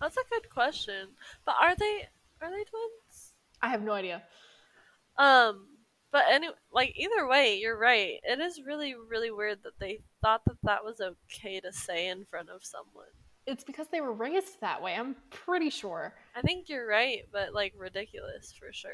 [0.02, 1.08] that's a good question.
[1.46, 2.08] But are they
[2.42, 3.34] are they twins?
[3.62, 4.24] I have no idea.
[5.18, 5.68] Um,
[6.12, 8.20] but anyway, like either way, you're right.
[8.24, 12.26] It is really really weird that they thought that that was okay to say in
[12.26, 13.06] front of someone.
[13.48, 14.96] It's because they were raised that way.
[14.96, 16.14] I'm pretty sure.
[16.36, 18.92] I think you're right, but like ridiculous for sure.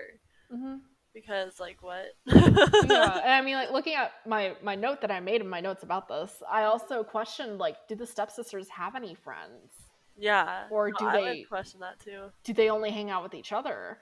[0.54, 0.76] Mm-hmm.
[1.14, 2.06] Because like what?
[2.28, 2.90] yeah, and
[3.34, 6.08] I mean, like looking at my my note that I made in my notes about
[6.08, 9.72] this, I also questioned like, do the stepsisters have any friends?
[10.18, 10.66] Yeah.
[10.72, 12.32] Or no, do I they- question that too?
[12.44, 13.98] Do they only hang out with each other?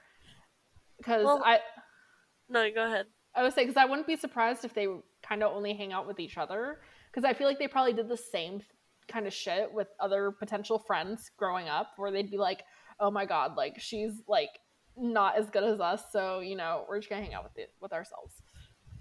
[0.98, 1.60] Because Well- I
[2.48, 3.06] No, go ahead.
[3.34, 4.86] I would say because I wouldn't be surprised if they
[5.22, 6.80] kind of only hang out with each other.
[7.10, 8.62] Because I feel like they probably did the same
[9.08, 12.64] kind of shit with other potential friends growing up, where they'd be like,
[13.00, 14.50] "Oh my god, like she's like
[14.96, 17.72] not as good as us, so you know we're just gonna hang out with it
[17.80, 18.42] with ourselves."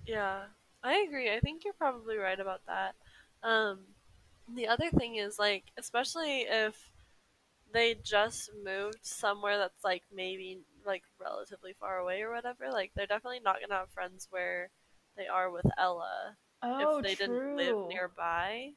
[0.05, 0.43] Yeah,
[0.83, 1.33] I agree.
[1.33, 2.95] I think you're probably right about that.
[3.43, 3.79] Um,
[4.53, 6.75] the other thing is like, especially if
[7.75, 13.07] they just moved somewhere that's like maybe like relatively far away or whatever, like they're
[13.07, 14.71] definitely not gonna have friends where
[15.17, 18.73] they are with Ella Oh, if they didn't live nearby.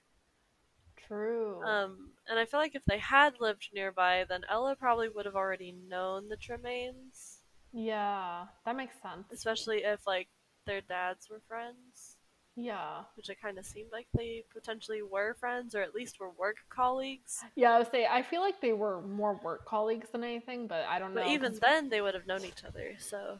[0.96, 1.64] True.
[1.64, 5.37] Um, and I feel like if they had lived nearby, then Ella probably would have
[5.37, 9.26] already known the Tremaines, yeah, that makes sense.
[9.32, 10.28] especially if like
[10.66, 12.17] their dads were friends.
[12.61, 13.03] Yeah.
[13.16, 16.57] which it kind of seemed like they potentially were friends or at least were work
[16.71, 17.44] colleagues.
[17.55, 20.85] Yeah, I would say I feel like they were more work colleagues than anything, but
[20.88, 21.23] I don't know.
[21.23, 22.94] But even then, they would have known each other.
[22.99, 23.38] So,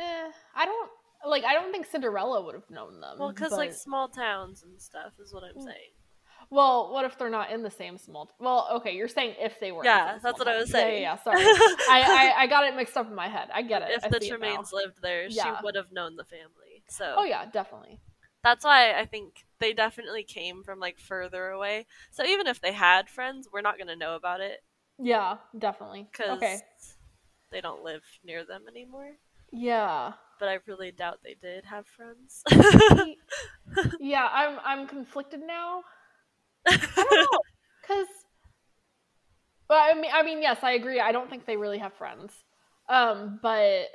[0.00, 0.90] eh, I don't
[1.26, 1.44] like.
[1.44, 3.18] I don't think Cinderella would have known them.
[3.18, 5.64] well, because like small towns and stuff is what I'm Mm.
[5.64, 5.90] saying.
[6.50, 8.30] well, what if they're not in the same small?
[8.38, 9.84] Well, okay, you're saying if they were.
[9.84, 11.02] Yeah, that's what I was saying.
[11.02, 11.42] Yeah, yeah, yeah sorry.
[11.90, 13.48] I, I I got it mixed up in my head.
[13.52, 13.90] I get it.
[13.92, 14.18] If I the.
[14.20, 15.44] Tremaines lived there, Yeah.
[15.58, 16.65] she would have known the family.
[16.88, 18.00] So Oh yeah, definitely.
[18.42, 21.86] that's why I think they definitely came from like further away.
[22.10, 24.62] So even if they had friends, we're not gonna know about it
[24.98, 26.08] Yeah, definitely.
[26.12, 26.62] because Okay.
[27.50, 29.12] they don't live near them anymore.
[29.52, 30.12] Yeah.
[30.38, 32.42] But I really doubt they did have friends.
[33.98, 35.82] yeah, I'm I'm conflicted now.
[36.66, 37.40] I don't know,
[37.82, 38.08] because.
[39.68, 41.00] Well, I mean, I mean, yes, I agree.
[41.00, 42.32] I don't think they really have friends,
[42.88, 43.88] um, but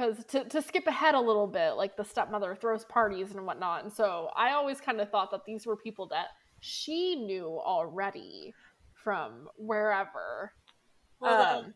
[0.00, 3.84] because to to skip ahead a little bit, like the stepmother throws parties and whatnot,
[3.84, 6.28] and so I always kind of thought that these were people that
[6.60, 8.54] she knew already
[8.94, 10.52] from wherever.
[11.20, 11.74] well, Um,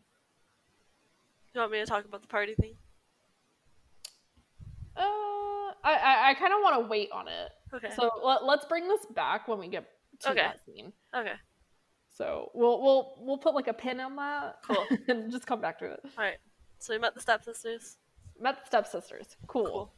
[1.53, 2.73] you want me to talk about the party thing?
[4.97, 7.89] uh, I I, I kind of want to wait on it, Okay.
[7.95, 9.85] so let, let's bring this back when we get
[10.21, 10.41] to Okay.
[10.41, 10.91] that scene.
[11.15, 11.33] okay.
[12.09, 14.59] So we'll we'll we'll put like a pin on that.
[14.65, 14.87] Cool.
[15.09, 15.99] and just come back to it.
[16.17, 16.37] All right.
[16.79, 17.97] So we met the stepsisters.
[18.39, 19.35] Met the stepsisters.
[19.47, 19.65] Cool.
[19.65, 19.93] Cool.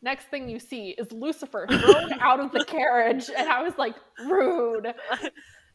[0.00, 3.94] Next thing you see is Lucifer thrown out of the carriage, and I was like,
[4.24, 4.86] rude.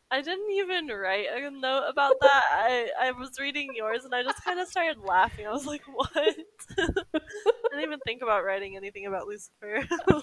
[0.10, 2.44] I didn't even write a note about that.
[2.52, 5.48] I, I was reading yours and I just kind of started laughing.
[5.48, 6.08] I was like, what?
[6.16, 6.36] I
[6.78, 9.82] didn't even think about writing anything about Lucifer.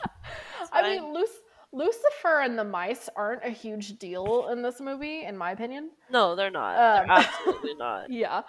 [0.72, 1.28] I mean, Luc-
[1.72, 5.90] Lucifer and the mice aren't a huge deal in this movie, in my opinion.
[6.08, 6.76] no, they're not.
[7.00, 8.10] Um, they're absolutely not.
[8.12, 8.42] Yeah.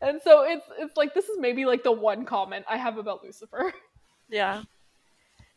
[0.00, 3.22] And so it's it's like this is maybe like the one comment I have about
[3.24, 3.72] Lucifer.
[4.30, 4.62] Yeah.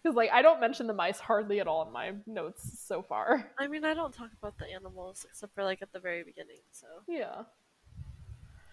[0.01, 3.51] Because like I don't mention the mice hardly at all in my notes so far.
[3.59, 6.61] I mean, I don't talk about the animals except for like at the very beginning.
[6.71, 7.43] So Yeah.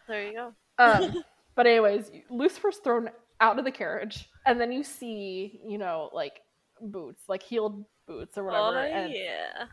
[0.07, 0.55] there you go.
[0.79, 1.23] Um,
[1.57, 6.41] but anyways, Lucifer's thrown out of the carriage, and then you see, you know, like
[6.81, 8.79] boots, like heeled boots or whatever.
[8.79, 9.65] oh, and yeah.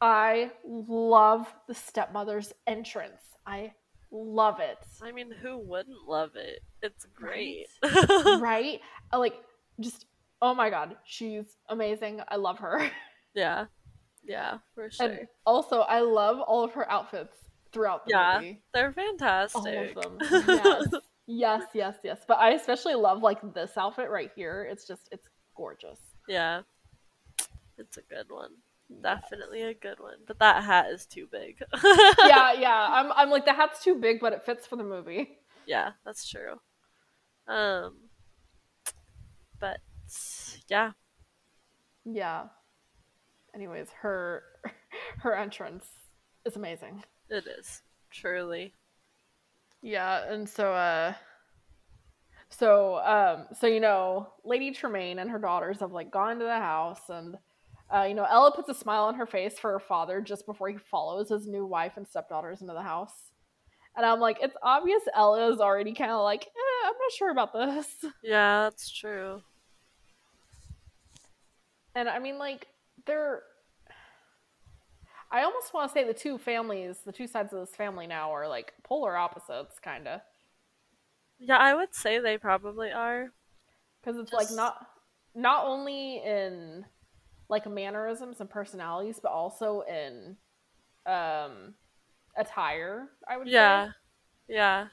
[0.00, 3.20] I love the stepmother's entrance.
[3.46, 3.72] I
[4.14, 4.78] love it.
[5.02, 6.60] I mean, who wouldn't love it?
[6.82, 7.66] It's great.
[7.82, 8.80] right?
[9.12, 9.34] Uh, Like,
[9.80, 10.06] just
[10.40, 12.20] oh my god, she's amazing.
[12.28, 12.90] I love her.
[13.34, 13.66] yeah.
[14.26, 15.06] Yeah, for sure.
[15.06, 17.36] And also, I love all of her outfits
[17.72, 18.34] throughout the Yeah.
[18.36, 18.62] movie.
[18.72, 19.96] They're All fantastic.
[19.96, 20.18] of them.
[20.48, 20.86] Yes.
[21.26, 22.20] yes, yes, yes.
[22.26, 24.66] But I especially love like this outfit right here.
[24.70, 25.98] It's just it's gorgeous.
[26.28, 26.62] Yeah.
[27.76, 28.50] It's a good one.
[29.02, 30.18] Definitely a good one.
[30.26, 31.62] But that hat is too big.
[31.84, 32.86] yeah, yeah.
[32.90, 35.38] I'm I'm like the hat's too big, but it fits for the movie.
[35.66, 36.60] Yeah, that's true.
[37.48, 37.96] Um
[39.58, 39.78] but
[40.68, 40.92] yeah.
[42.04, 42.44] Yeah.
[43.54, 44.42] Anyways, her
[45.18, 45.86] her entrance
[46.44, 47.02] is amazing.
[47.30, 47.82] It is.
[48.10, 48.74] Truly.
[49.82, 51.14] Yeah, and so uh
[52.50, 56.58] so um so you know, Lady Tremaine and her daughters have like gone to the
[56.58, 57.38] house and
[57.94, 60.68] uh, you know, Ella puts a smile on her face for her father just before
[60.68, 63.30] he follows his new wife and stepdaughters into the house.
[63.96, 67.30] And I'm like, it's obvious Ella is already kind of like, eh, I'm not sure
[67.30, 67.86] about this.
[68.22, 69.42] Yeah, that's true.
[71.94, 72.66] And I mean, like,
[73.06, 73.42] they're.
[75.30, 78.32] I almost want to say the two families, the two sides of this family now
[78.32, 80.20] are like polar opposites, kind of.
[81.38, 83.30] Yeah, I would say they probably are.
[84.00, 84.86] Because it's like not
[85.34, 86.84] not only in
[87.48, 90.36] like mannerisms and personalities, but also in
[91.06, 91.74] um
[92.36, 93.08] attire.
[93.28, 93.86] I would Yeah.
[93.86, 93.90] say.
[94.48, 94.88] Yeah.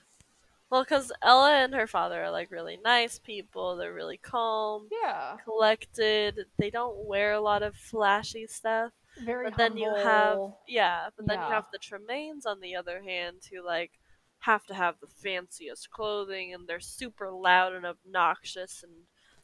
[0.70, 3.76] Well, because Ella and her father are like really nice people.
[3.76, 6.46] They're really calm, Yeah, collected.
[6.58, 8.92] They don't wear a lot of flashy stuff.
[9.18, 9.50] very.
[9.50, 11.48] But then you have yeah, but then Yeah.
[11.48, 13.92] you have the Tremaines on the other hand who like
[14.40, 18.94] have to have the fanciest clothing and they're super loud and obnoxious and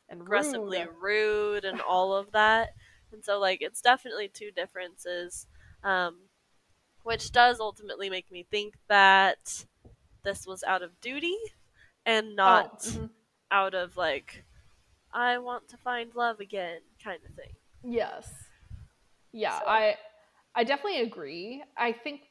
[0.10, 0.90] and aggressively rude.
[1.02, 2.70] rude and all of that.
[3.12, 5.48] And so like it's definitely two differences.
[5.84, 6.18] Um
[7.04, 9.66] which does ultimately make me think that
[10.24, 11.38] this was out of duty
[12.06, 13.10] and not Oh, mhm.
[13.52, 14.44] out of like
[15.14, 17.54] I want to find love again kind of thing.
[17.84, 18.30] Yes.
[19.32, 19.96] Yeah, So- I
[20.56, 21.64] I definitely agree.
[21.78, 22.22] I think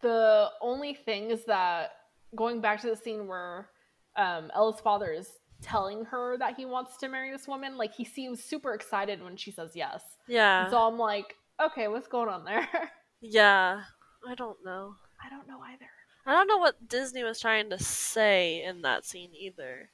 [0.00, 1.92] the only thing is that
[2.36, 3.68] going back to the scene where
[4.16, 5.28] um, Ella's father is
[5.62, 9.36] telling her that he wants to marry this woman, like he seems super excited when
[9.36, 10.02] she says yes.
[10.26, 10.68] Yeah.
[10.70, 12.68] So I'm like, okay, what's going on there?
[13.20, 13.82] yeah.
[14.28, 14.94] I don't know.
[15.24, 15.86] I don't know either.
[16.26, 19.90] I don't know what Disney was trying to say in that scene either.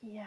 [0.00, 0.24] Yeah.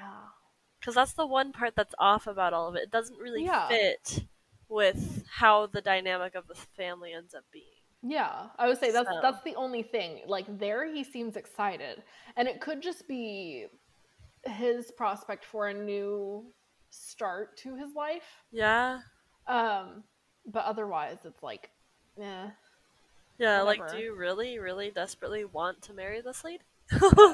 [0.80, 2.84] Because that's the one part that's off about all of it.
[2.84, 3.68] It doesn't really Yeah.
[3.68, 4.26] fit
[4.70, 7.64] with how the dynamic of the family ends up being.
[8.04, 10.22] Yeah, I would say that's So- that's the only thing.
[10.28, 12.04] Like there, he seems excited,
[12.36, 13.66] and it could just be
[14.46, 16.46] his prospect for a new
[16.90, 18.44] start to his life.
[18.52, 19.00] Yeah.
[19.48, 20.04] Um,
[20.46, 21.70] but otherwise, it's like,
[22.22, 22.50] eh.
[23.40, 26.64] Yeah, like, do you really, really desperately want to marry this lady?
[26.92, 27.34] uh,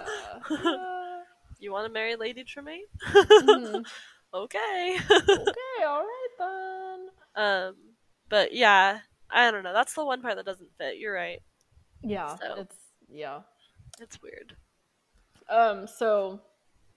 [0.50, 1.20] uh,
[1.60, 2.84] you want to marry Lady Tremaine?
[3.08, 3.86] mhm.
[4.34, 4.98] okay.
[5.10, 7.10] okay, all right then.
[7.36, 7.76] um,
[8.30, 9.72] but yeah, I don't know.
[9.74, 10.98] That's the one part that doesn't fit.
[10.98, 11.42] You're right.
[12.02, 12.56] Yeah, So.
[12.58, 12.76] it's
[13.10, 13.40] yeah.
[14.02, 14.56] It's weird.
[15.50, 16.42] Um, so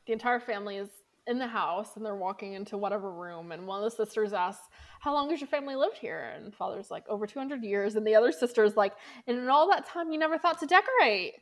[0.06, 0.88] the entire family is
[1.26, 4.68] in the house and they're walking into whatever room and one of the sisters asks,
[5.00, 6.32] How long has your family lived here?
[6.36, 8.92] And father's like, Over two hundred years, and the other sister's like,
[9.26, 11.34] And in all that time you never thought to decorate.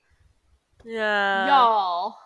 [0.85, 1.47] Yeah.
[1.49, 2.17] Y'all.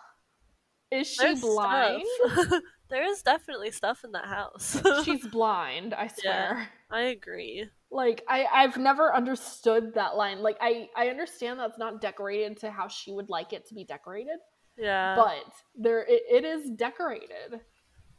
[0.91, 2.03] Is she There's blind?
[2.89, 4.81] there is definitely stuff in that house.
[5.05, 6.67] She's blind, I swear.
[6.89, 7.69] I agree.
[7.91, 10.41] Like I, I've never understood that line.
[10.41, 13.83] Like I, I understand that's not decorated to how she would like it to be
[13.83, 14.37] decorated,
[14.79, 15.15] Yeah.
[15.15, 17.59] but there it, it is decorated.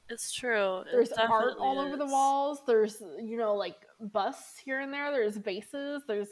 [0.08, 0.80] it's true.
[0.80, 2.60] It There's art all over the walls.
[2.66, 5.10] There's you know like busts here and there.
[5.10, 6.02] There's vases.
[6.06, 6.28] There's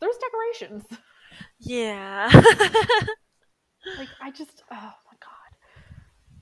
[0.00, 0.84] there's decorations.
[1.58, 2.30] Yeah.
[3.98, 5.58] Like I just oh my god.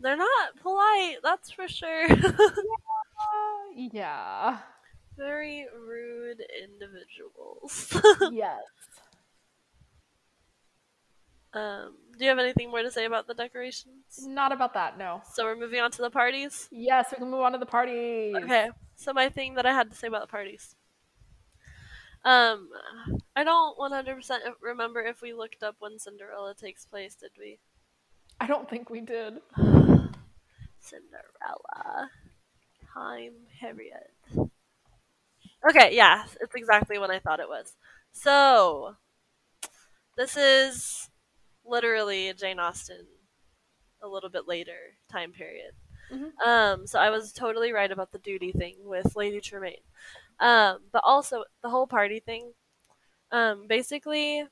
[0.01, 2.07] They're not polite, that's for sure.
[2.11, 2.51] Uh,
[3.77, 4.59] yeah.
[5.17, 7.89] Very rude individuals.
[8.33, 8.63] yes.
[11.55, 14.21] Um, do you have anything more to say about the decorations?
[14.23, 14.99] Not about that.
[14.99, 15.23] No.
[15.33, 16.69] So we're moving on to the parties.
[16.71, 18.35] Yes, we can move on to the parties.
[18.37, 20.77] Okay, so my thing that I had to say about the parties.
[22.25, 22.69] Um,
[23.35, 27.59] I don't 100% remember if we looked up when Cinderella takes place, did we?
[28.41, 29.35] I don't think we did.
[29.57, 30.11] Cinderella.
[32.95, 34.11] Time Harriet.
[35.69, 37.75] Okay, yeah, it's exactly what I thought it was.
[38.12, 38.97] So,
[40.17, 41.09] this is
[41.64, 43.07] literally Jane Austen
[44.03, 45.72] a little bit later time period.
[46.11, 46.33] Mhm.
[46.44, 49.83] Um, so I was totally right about the duty thing with Lady Tremaine.
[50.40, 52.53] Um, but also the whole party thing.
[53.31, 54.46] Um, basically,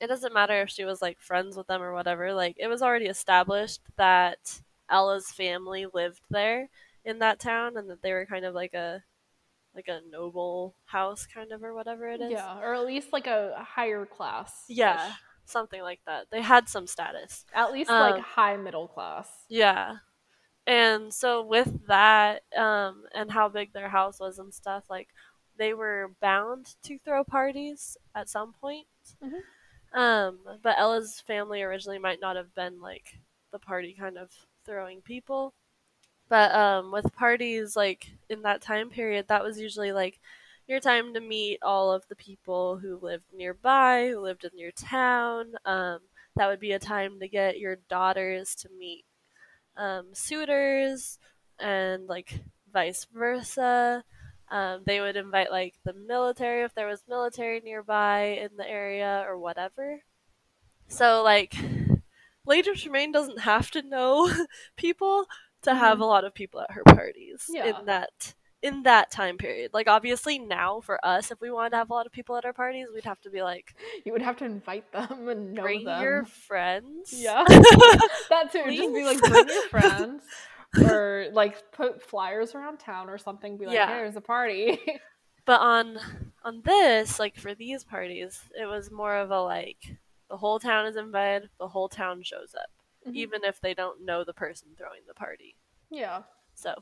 [0.00, 2.32] it doesn't matter if she was like friends with them or whatever.
[2.34, 6.68] Like it was already established that Ella's family lived there
[7.04, 9.02] in that town, and that they were kind of like a
[9.74, 12.32] like a noble house, kind of or whatever it is.
[12.32, 14.64] Yeah, or at least like a higher class.
[14.68, 15.12] Yeah,
[15.52, 16.26] something like that.
[16.30, 17.44] They had some status.
[17.54, 19.28] At least Um, like high middle class.
[19.48, 19.96] Yeah.
[20.66, 25.08] And so with that, um, and how big their house was and stuff, like
[25.56, 28.86] they were bound to throw parties at some point.
[29.22, 29.42] Mhm.
[29.92, 33.18] Um, but Ella's family originally might not have been like
[33.50, 34.30] the party kind of
[34.64, 35.52] throwing people.
[36.28, 40.20] But um, with parties like in that time period, that was usually like
[40.66, 44.72] your time to meet all of the people who lived nearby, who lived in your
[44.72, 45.52] town.
[45.64, 46.00] Um,
[46.36, 49.04] that would be a time to get your daughters to meet
[49.76, 51.18] um, suitors
[51.58, 52.40] and like
[52.72, 54.04] vice versa.
[54.50, 59.24] Um, they would invite like the military if there was military nearby in the area
[59.26, 60.02] or whatever.
[60.88, 61.54] So like
[62.46, 64.30] Lady Tremaine doesn't have to know
[64.76, 65.26] people
[65.62, 67.54] to have a lot of people at her parties Mm-hmm.
[67.56, 67.78] Yeah.
[67.80, 69.72] in that in that time period.
[69.74, 72.44] Like obviously now for us if we wanted to have a lot of people at
[72.44, 75.62] our parties, we'd have to be like You would have to invite them and know
[75.62, 76.02] bring them.
[76.02, 77.12] your friends.
[77.12, 77.44] Yeah.
[77.48, 78.62] that too.
[78.70, 80.22] Just be like bring your friends.
[80.80, 83.88] or like put flyers around town or something, be like, Yeah.
[83.88, 84.78] hey, there's a party.
[85.44, 85.98] But on
[86.44, 89.78] on this, like for these parties, it was more of a like
[90.30, 92.70] the whole town is invited, the whole town shows up,
[93.10, 93.16] Mhm.
[93.16, 95.56] even if they don't know the person throwing the party.
[95.90, 96.22] yeah.
[96.54, 96.74] So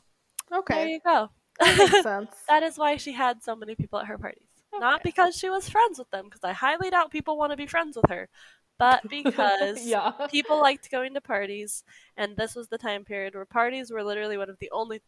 [0.53, 0.75] Okay.
[0.75, 1.29] there you go.
[1.61, 2.35] That makes sense.
[2.47, 4.47] that is why she had so many people at her parties.
[4.73, 7.67] Not because she was friends with them, because I highly doubt people want to be
[7.67, 8.29] friends with her,
[8.79, 10.11] but because yeah.
[10.29, 11.83] people liked going to parties,
[12.17, 15.01] and this was the time period where parties were literally one of the only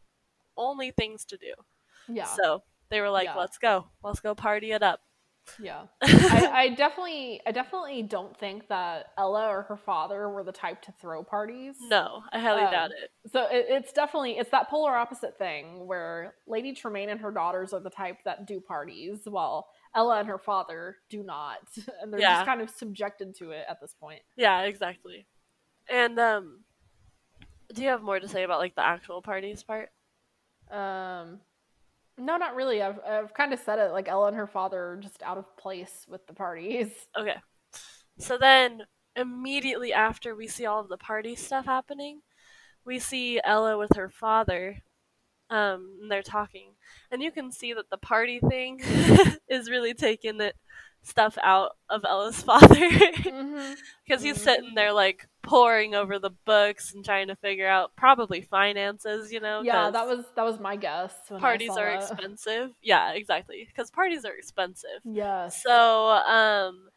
[0.57, 1.53] only things to do.
[2.07, 2.25] Yeah.
[2.25, 3.35] So they were like, Yeah.
[3.35, 4.99] "Let's go, let's go party it up."
[5.59, 5.83] Yeah.
[6.01, 10.81] I, I definitely I definitely don't think that Ella or her father were the type
[10.83, 11.75] to throw parties.
[11.81, 13.11] no, I highly Um, doubt it.
[13.31, 17.73] So it, it's definitely it's that polar opposite thing where Lady Tremaine and her daughters
[17.73, 21.59] are the type that do parties, while Ella and her father do not,
[22.01, 22.35] and they're Yeah.
[22.35, 24.21] just kind of subjected to it at this point.
[24.35, 25.25] Yeah, exactly.
[25.89, 26.61] And um,
[27.73, 29.89] do you have more to say about like the actual parties part?
[30.71, 31.39] Um,
[32.17, 32.81] no, not really.
[32.81, 33.91] I've I've kind of said it.
[33.91, 36.89] Like Ella and her father are just out of place with the parties.
[37.17, 37.35] Okay.
[38.19, 38.83] So then
[39.15, 42.21] immediately after we see all of the party stuff happening,
[42.85, 44.77] we see Ella with her father.
[45.49, 46.73] Um, and they're talking.
[47.11, 48.81] And you can see that the party thing
[49.49, 50.55] is really taking it
[51.03, 52.67] stuff out of Ella's father.
[52.75, 53.73] mm-hmm.
[54.05, 54.43] Because he's Mhm.
[54.43, 59.39] sitting there like poring over the books and trying to figure out probably finances, you
[59.41, 59.61] know?
[59.61, 61.13] Yeah, that was that was my guess.
[61.39, 62.09] parties are that.
[62.11, 62.71] expensive.
[62.81, 63.65] Yeah, exactly.
[63.67, 65.01] Because parties are expensive.
[65.03, 65.49] Yeah.
[65.49, 66.89] So, um,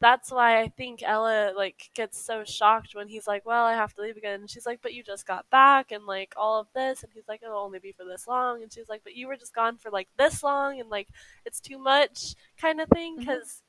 [0.00, 3.94] that's why I think Ella like gets so shocked when he's like, "Well, I have
[3.94, 6.68] to leave again." And she's like, "But you just got back, and like all of
[6.74, 9.14] this," and he's like, oh, "It'll only be for this long," and she's like, "But
[9.14, 11.08] you were just gone for like this long, and like
[11.44, 13.14] it's too much," kind of thing.
[13.16, 13.20] Mm-hmm.
[13.20, 13.62] Because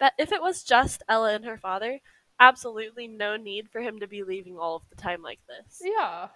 [0.00, 2.00] that if it was just Ella and her father,
[2.40, 6.26] absolutely no need for him to be leaving all of the time like this yeah.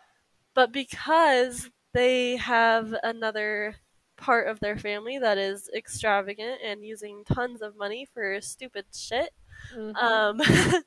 [0.55, 3.74] but because they have another
[4.16, 9.30] part of their family that is extravagant and using tons of money for stupid shit
[9.70, 9.94] Mhm.
[10.00, 10.38] um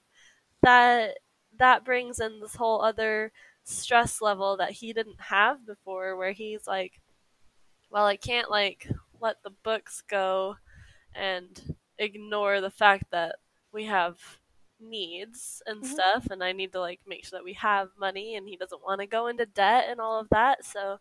[0.62, 1.18] that
[1.58, 3.32] that brings in this whole other
[3.64, 7.02] stress level that he didn't have before where he's like
[7.90, 8.88] well i can't like
[9.20, 10.56] let the books go
[11.16, 13.36] and ignore the fact that
[13.74, 14.18] we have
[14.80, 15.86] needs and Mhm.
[15.86, 18.84] stuff and i need to like make sure that we have money and he doesn't
[18.84, 20.98] want to go into debt and all of that so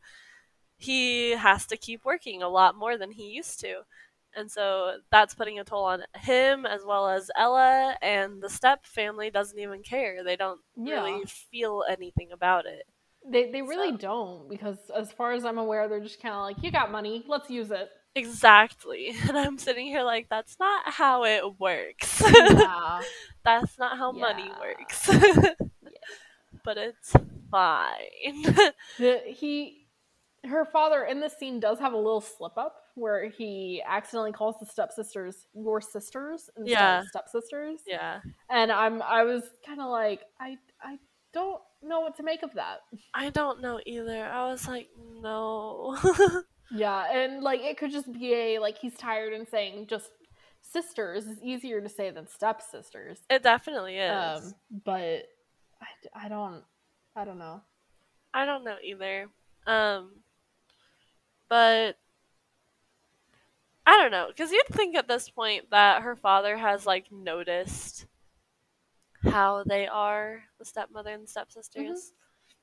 [0.79, 3.81] he has to keep working a lot more than he used to
[4.37, 8.85] and so that's putting a toll on him as well as Ella and the step
[8.85, 10.23] family doesn't even care.
[10.23, 11.03] They don't Yeah.
[11.03, 12.85] really feel anything about it.
[13.27, 16.43] They they really So- don't because as far as I'm aware, they're just kind of
[16.43, 17.89] like, you got money, let's use it.
[18.15, 19.15] Exactly.
[19.29, 22.23] And I'm sitting here like that's not how it works.
[22.31, 23.01] Yeah.
[23.45, 24.61] that's not how money Yeah.
[24.61, 25.09] works.
[26.65, 27.13] But it's
[27.51, 28.45] fine.
[29.27, 29.87] He,
[30.45, 34.57] her father in this scene does have a little slip up where he accidentally calls
[34.61, 37.01] the stepsisters your sisters instead Yeah.
[37.01, 38.21] of stepsisters, yeah.
[38.51, 40.99] and I'm I was kind of like I I
[41.33, 42.79] don't know what to make of that.
[43.15, 44.25] I don't know either.
[44.25, 44.89] I was like,
[45.21, 45.97] no.
[46.71, 50.11] Yeah, and like it could just be a like he's tired and saying just
[50.61, 53.21] sisters is easier to say than stepsisters.
[53.31, 54.13] it definitely is.
[54.45, 55.23] Um, but
[55.81, 56.63] I, I don't
[57.17, 57.63] I don't know.
[58.35, 59.29] I don't know either.
[59.67, 60.11] Um,
[61.49, 61.97] but
[63.87, 68.07] I don't know because you'd think at this point that her father has like noticed
[69.25, 71.89] how they are, the stepmother and stepsisters, mm-hmm.
[71.91, 72.13] because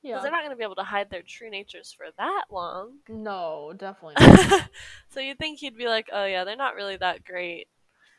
[0.02, 2.98] Yeah, they're not going to be able to hide their true natures for that long.
[3.08, 4.14] no, definitely.
[4.50, 4.70] Not.
[5.08, 7.68] so you'd think he'd be like, "Oh yeah, they're not really that great."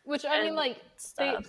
[0.04, 0.78] Which I mean, like
[1.18, 1.46] they Stuff.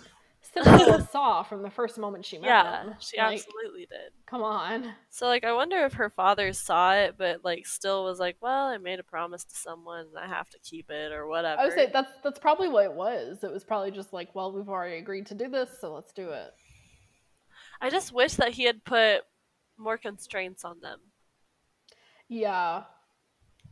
[0.52, 2.96] Cinderella saw from the first moment she met Yeah, them.
[2.98, 4.12] she Like, absolutely did.
[4.26, 4.94] Come on.
[5.10, 8.66] So like I wonder if her father saw it but like still was like, "Well,
[8.66, 11.64] I made a promise to someone and I have to keep it or whatever." I
[11.64, 13.42] would say that's that's probably what it was.
[13.42, 16.30] It was probably just like, well, we've already agreed to do this, so let's do
[16.30, 16.52] it.
[17.80, 19.24] I just wish that he had put
[19.76, 21.12] more constraints on them.
[22.28, 22.84] Yeah.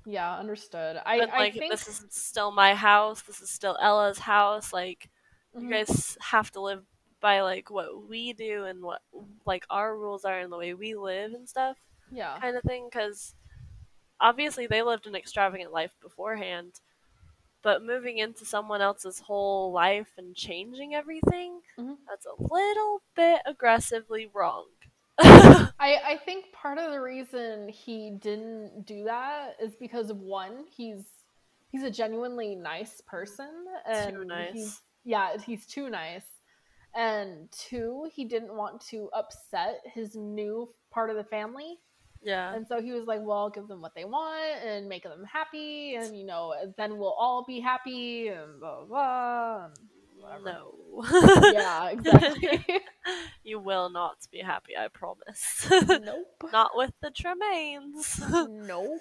[0.06, 0.98] Yeah, understood.
[1.04, 4.72] I, But, I like think this is still my house, this is still Ella's house,
[4.72, 5.08] like
[5.56, 5.62] Mhm.
[5.64, 6.84] you guys have to live
[7.20, 9.00] by like what we do and what
[9.46, 11.76] like our rules are and the way we live and stuff
[12.12, 12.38] yeah.
[12.40, 13.34] kind of thing cuz
[14.20, 16.80] obviously they lived an extravagant life beforehand
[17.62, 21.96] but moving into someone else's whole life and changing everything, Mhm.
[22.08, 24.66] that's a little bit aggressively wrong.
[25.18, 30.64] I, I think part of the reason he didn't do that is because of one,
[30.76, 31.04] he's
[31.70, 33.48] he's a genuinely nice person
[33.86, 34.52] and nice.
[34.52, 36.24] he's yeah, he's too nice.
[36.94, 41.78] And two, he didn't want to upset his new part of the family.
[42.22, 42.54] yeah.
[42.54, 45.24] And so he was like, Well, I'll give them what they want and make them
[45.30, 49.68] happy and you know, then we'll all be happy and blah blah
[50.18, 50.38] blah.
[50.44, 50.72] No.
[51.52, 52.64] Yeah, exactly.
[53.44, 55.68] you will not be happy, I promise.
[55.70, 56.42] nope.
[56.52, 58.20] not with the Tremaines.
[58.48, 59.00] Nope.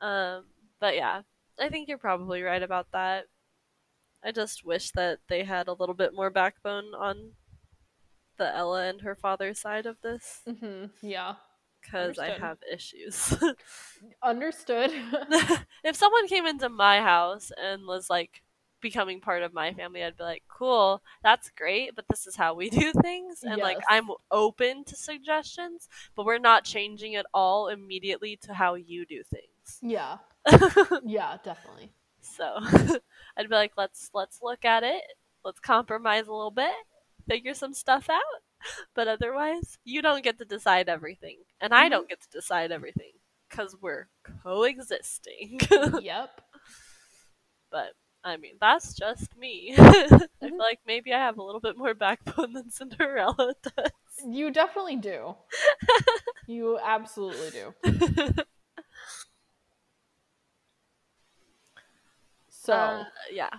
[0.00, 0.44] um,
[0.80, 1.22] but yeah,
[1.60, 3.24] I think you're probably right about that.
[4.24, 7.32] I just wish that they had a little bit more backbone on
[8.38, 11.34] the Ella and her father's side of this hmm Yeah.
[11.80, 13.34] because I have issues.
[14.22, 14.92] Understood.
[15.84, 18.42] if someone came into my house and was like
[18.80, 22.54] becoming part of my family, I'd be like, cool, that's great, but this is how
[22.54, 23.42] we do things.
[23.42, 28.74] And like, I'm open to suggestions, but we're not changing it all immediately to how
[28.74, 29.82] you do things.
[29.82, 30.18] yeah.
[31.04, 31.92] Yeah, definitely.
[32.38, 32.60] So
[33.36, 35.02] I'd be like, let's let's look at it.
[35.44, 36.72] Let's compromise a little bit,
[37.28, 38.22] figure some stuff out.
[38.96, 42.08] But otherwise, you don't get to decide everything, and I don't mm-hmm.
[42.08, 43.12] get to decide everything
[43.48, 44.08] because we're
[44.42, 45.60] coexisting.
[46.02, 46.40] yep.
[47.70, 47.92] but
[48.24, 49.74] I mean, that's just me.
[49.78, 50.56] I feel mm-hmm.
[50.56, 53.92] like maybe I have a little bit more backbone than Cinderella does.
[54.26, 55.36] You definitely do.
[56.48, 58.34] you absolutely do.
[62.68, 63.50] So, Uh, yeah,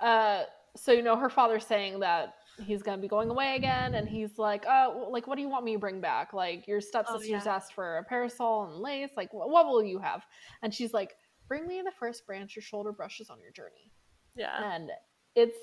[0.00, 0.44] uh,
[0.76, 4.38] so you know, her father's saying that he's gonna be going away again, and he's
[4.38, 6.32] like, "Uh, w- like, what do you want me to bring back?
[6.32, 7.54] Like, your stepsisters Oh, yeah.
[7.56, 9.10] asked for a parasol and lace.
[9.16, 10.24] Like, wh- what will you have?"
[10.62, 11.16] And she's like,
[11.48, 13.90] "Bring me the first branch your shoulder brushes on your journey."
[14.36, 14.90] yeah, and
[15.34, 15.58] it's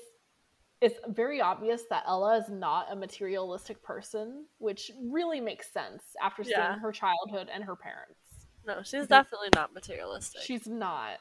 [0.80, 6.42] it's very obvious that Ella is not a materialistic person, which really makes sense after
[6.44, 6.78] seeing Yeah.
[6.78, 8.46] her childhood and her parents.
[8.64, 10.42] no, she's definitely not materialistic.
[10.42, 11.18] She's not.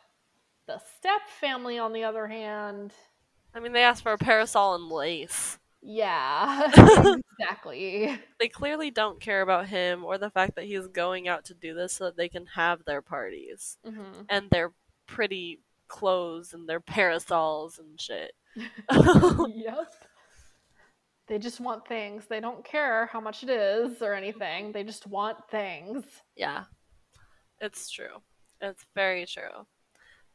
[0.69, 2.93] The step family, on the other hand,
[3.53, 5.59] I mean, they asked for a parasol and lace.
[5.81, 6.71] yeah,
[7.39, 8.19] exactly.
[8.39, 11.73] They clearly don't care about him or the fact that he's going out to do
[11.73, 14.73] this so that they can have their parties hmm and their
[15.07, 18.33] pretty clothes and their parasols and shit.
[19.55, 19.93] yep.
[21.27, 22.25] They just want things.
[22.27, 24.73] They don't care how much it is or anything.
[24.73, 26.03] They just want things.
[26.35, 26.65] Yeah,
[27.59, 28.21] it's true.
[28.61, 29.65] It's very true.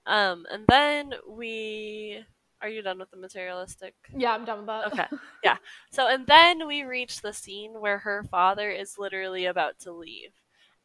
[0.07, 2.25] Um, and then we
[2.61, 3.95] are you done with the materialistic?
[4.17, 4.87] Yeah, I'm done with that.
[4.89, 5.07] Okay,
[5.45, 5.57] yeah.
[5.93, 10.33] So and then we reach the scene where her father is literally about to leave,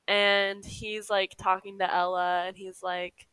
[0.08, 3.28] and he's like talking to Ella, and he's like,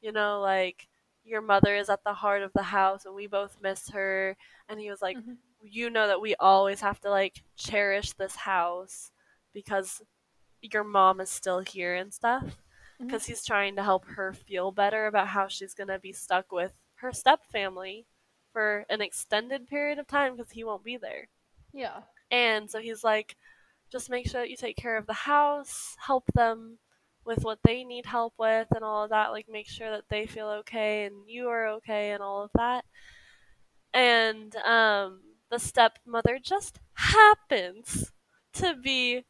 [0.00, 0.88] you know, like
[1.24, 4.36] your mother is at the heart of the house, and we both miss her.
[4.68, 5.36] And he was like, Mhm.
[5.62, 9.10] you know that we always have to like cherish this house
[9.54, 10.02] because
[10.62, 12.44] your mom is still here and stuff.
[13.06, 16.52] Because he's trying to help her feel better about how she's going to be stuck
[16.52, 18.06] with her step family
[18.52, 21.28] for an extended period of time because he won't be there.
[21.72, 22.02] Yeah.
[22.30, 23.36] And so he's like,
[23.90, 26.78] just make sure that you take care of the house, help them
[27.24, 29.32] with what they need help with and all of that.
[29.32, 32.84] Like, make sure that they feel okay and you are okay and all of that.
[33.94, 38.12] And um, the stepmother just happens
[38.54, 39.24] to be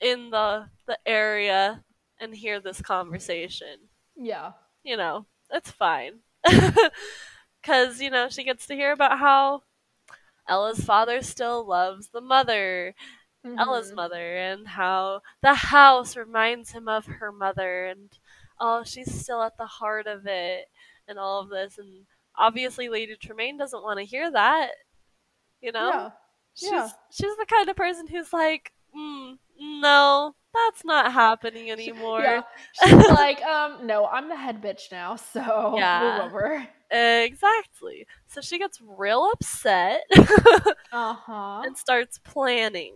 [0.00, 1.84] in the the area
[2.22, 3.76] and hear this conversation
[4.16, 4.52] Yeah.
[4.82, 6.20] you know, it's fine.
[7.60, 9.62] Because, you know, she gets to hear about how
[10.48, 12.94] Ella's father still loves the mother,
[13.44, 13.94] Ella's Mhm.
[13.94, 18.18] mother, and how the house reminds him of her mother, and
[18.58, 20.68] oh, she's still at the heart of it,
[21.06, 21.78] and all of this.
[21.78, 22.06] And
[22.36, 24.72] obviously, Lady Tremaine doesn't want to hear that,
[25.60, 25.88] you know?
[25.90, 26.10] Yeah.
[26.54, 26.88] She's, yeah.
[27.10, 32.20] she's the kind of person who's like, mm, no, that's not happening anymore.
[32.22, 32.42] Yeah.
[32.84, 36.20] She's like, um, no, I'm the head bitch now, so Yeah.
[36.22, 36.68] move over.
[36.90, 38.06] Exactly.
[38.26, 40.02] So she gets real upset
[40.92, 41.62] Uh huh.
[41.64, 42.94] and starts planning,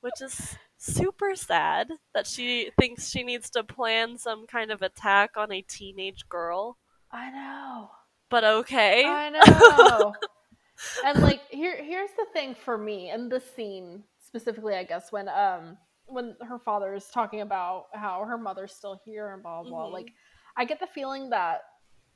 [0.00, 5.30] which is super sad that she thinks she needs to plan some kind of attack
[5.36, 6.76] on a teenage girl.
[7.10, 7.90] I know.
[8.30, 9.04] But okay.
[9.06, 10.12] I know.
[11.04, 15.28] and like here here's the thing for me in the scene specifically I guess when
[15.28, 15.76] um
[16.08, 19.88] when her father is talking about how her mother's still here and blah blah blah
[19.88, 19.92] Mhm.
[19.92, 20.12] like
[20.56, 21.62] I get the feeling that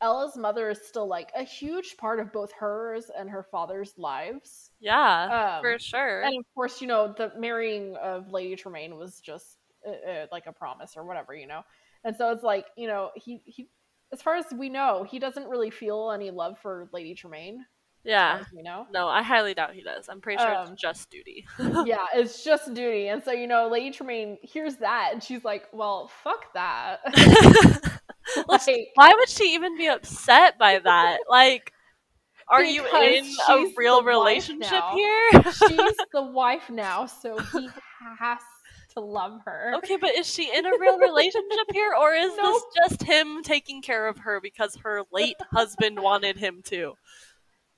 [0.01, 4.71] Ella's mother is still like a huge part of both hers and her father's lives.
[4.81, 6.23] yeah, Um, for sure.
[6.25, 10.47] And of course, you know, the marrying of Lady Tremaine was just uh, uh, like
[10.47, 11.63] a promise or whatever, you know.
[12.05, 13.71] And so it's like, you know, he he
[14.13, 17.65] as far as we know, he doesn't really feel any love for Lady Tremaine.
[18.05, 18.43] Yeah.
[18.53, 18.87] You know.
[18.93, 20.09] No, I highly doubt he does.
[20.09, 21.47] I'm pretty sure Um, it's just duty.
[21.87, 23.09] yeah, it's just duty.
[23.09, 27.01] And so, you know, Lady Tremaine hears that and she's like, well, fuck that.
[28.47, 28.63] Like,
[28.95, 31.19] Why would she even be upset by that?
[31.29, 31.73] Like,
[32.49, 35.31] are you in a real relationship here?
[35.45, 37.69] she's the wife now, so he
[38.19, 38.39] has
[38.95, 39.75] to love her.
[39.79, 43.83] Okay, but is she in a real relationship here, or is this just him taking
[43.83, 46.95] care of her because her late husband wanted him to?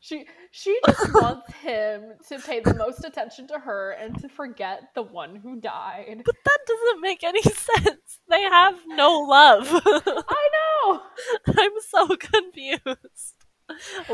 [0.05, 4.91] She she just wants him to pay the most attention to her and to forget
[4.95, 6.21] the one who died.
[6.27, 8.21] But that doesn't make any sense.
[8.29, 9.67] They have no love.
[9.73, 11.01] I know.
[11.59, 13.47] I'm so confused.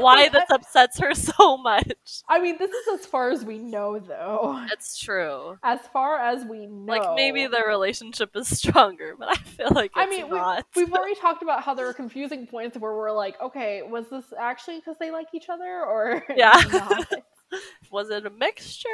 [0.00, 2.22] Why this upsets her so much.
[2.28, 4.64] I mean, this is as far as we know, though.
[4.72, 5.58] It's true.
[5.62, 9.92] As far as we know, Like maybe their relationship is stronger, but I feel like
[9.96, 10.64] it's I mean, we, not.
[10.76, 14.24] we've already talked about how there are confusing points where we're like, okay, was this
[14.38, 16.60] actually because they like each other or Yeah.
[16.72, 17.06] not?
[17.90, 18.88] Was it a mixture?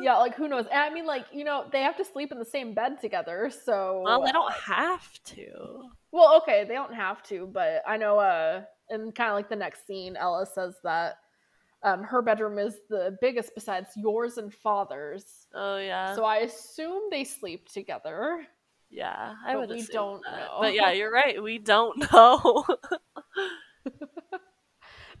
[0.00, 0.66] yeah, like who knows?
[0.66, 3.50] And I mean, like you know, they have to sleep in the same bed together,
[3.64, 5.82] so well, they don't have to.
[6.12, 9.56] Well, okay, they don't have to, but I know uh in kind of like the
[9.56, 11.16] next scene, Ella says that
[11.82, 15.24] um her bedroom is the biggest besides yours and father's.
[15.54, 16.14] Oh yeah.
[16.14, 18.46] So I assume they sleep together.
[18.90, 20.30] Yeah, I But would we don't that.
[20.38, 20.58] know.
[20.60, 21.42] But yeah, you're right.
[21.42, 22.64] We don't know.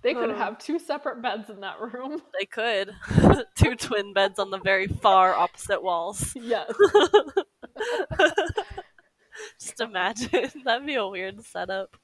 [0.02, 2.22] They could have two separate beds in that room.
[2.38, 2.94] they could.
[3.56, 6.32] Two twin beds on the very far opposite walls.
[6.36, 6.70] yes.
[9.60, 10.50] Just imagine.
[10.64, 11.96] That'd be a weird setup.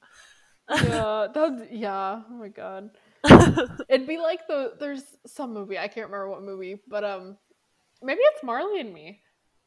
[0.69, 2.21] Yeah, that yeah.
[2.29, 2.89] Oh my god.
[3.89, 7.37] It'd be like the there's some movie, I can't remember what movie, but um
[8.01, 9.21] maybe it's Marley and Me.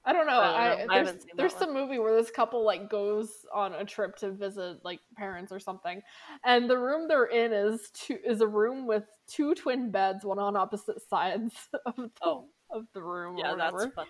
[0.05, 0.39] I don't know.
[0.39, 0.95] I don't know.
[0.95, 3.85] I, there's, haven't seen that there's some movie where this couple like goes on a
[3.85, 6.01] trip to visit like parents or something,
[6.45, 10.39] and the room they're in is two is a room with two twin beds, one
[10.39, 11.55] on opposite sides
[11.87, 12.45] of the, Oh.
[12.71, 13.37] of the room.
[13.37, 14.09] yeah, or that's funny.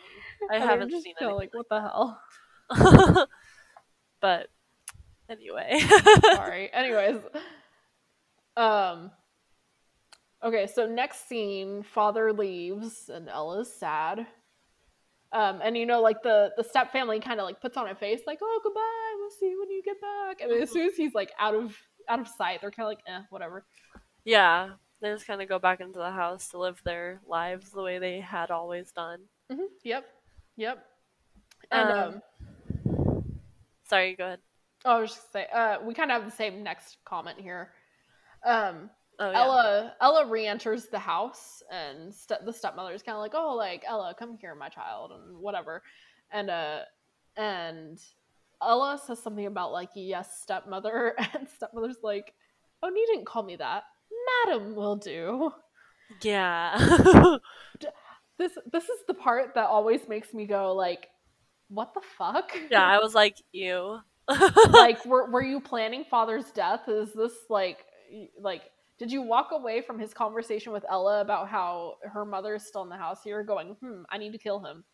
[0.50, 1.24] I haven't seen it.
[1.24, 2.20] Like what the hell?
[4.20, 4.48] but
[5.28, 5.80] anyway.
[6.32, 6.72] Sorry.
[6.72, 7.16] Anyways,
[8.56, 9.10] um.
[10.44, 14.26] Okay, so next scene, father leaves and Ella's sad.
[15.32, 17.94] Um, and you know, like the the step family kind of like puts on a
[17.94, 20.94] face, like, "Oh, goodbye, we'll see you when you get back." And as soon as
[20.94, 21.76] he's like out of
[22.08, 23.64] out of sight, they're kind of like, "Eh, whatever."
[24.24, 24.70] yeah,
[25.00, 27.98] they just kind of go back into the house to live their lives the way
[27.98, 29.20] they had always done.
[29.50, 30.06] hmm Yep,
[30.56, 30.86] yep.
[31.72, 32.22] And Um, um,
[33.88, 34.40] Sorry, go ahead.
[34.86, 37.38] Oh, I was just gonna say, uh, we kind of have the same next comment
[37.38, 37.72] here.
[38.44, 39.38] Um, Oh yeah.
[39.38, 43.82] Ella Ella re-enters the house and st- the stepmother is kind of like, "Oh, like
[43.86, 45.82] Ella, come here, my child," and whatever.
[46.30, 46.80] And uh
[47.36, 47.98] and
[48.62, 52.34] Ella says something about like, "Yes, stepmother," and stepmother's like,
[52.82, 53.84] "Oh, you didn't call me that.
[54.44, 55.52] Madam will do."
[56.22, 57.38] Yeah.
[58.38, 61.08] This this is the part that always makes me go like,
[61.68, 64.00] "What the fuck?" yeah, I was like, you.
[64.70, 66.88] Like, were were you planning father's death?
[66.88, 67.78] Is this like
[68.40, 68.62] like
[68.98, 72.82] did you walk away from his conversation with Ella about how her mother is still
[72.82, 74.84] in the house here going, "Hmm, I need to kill him."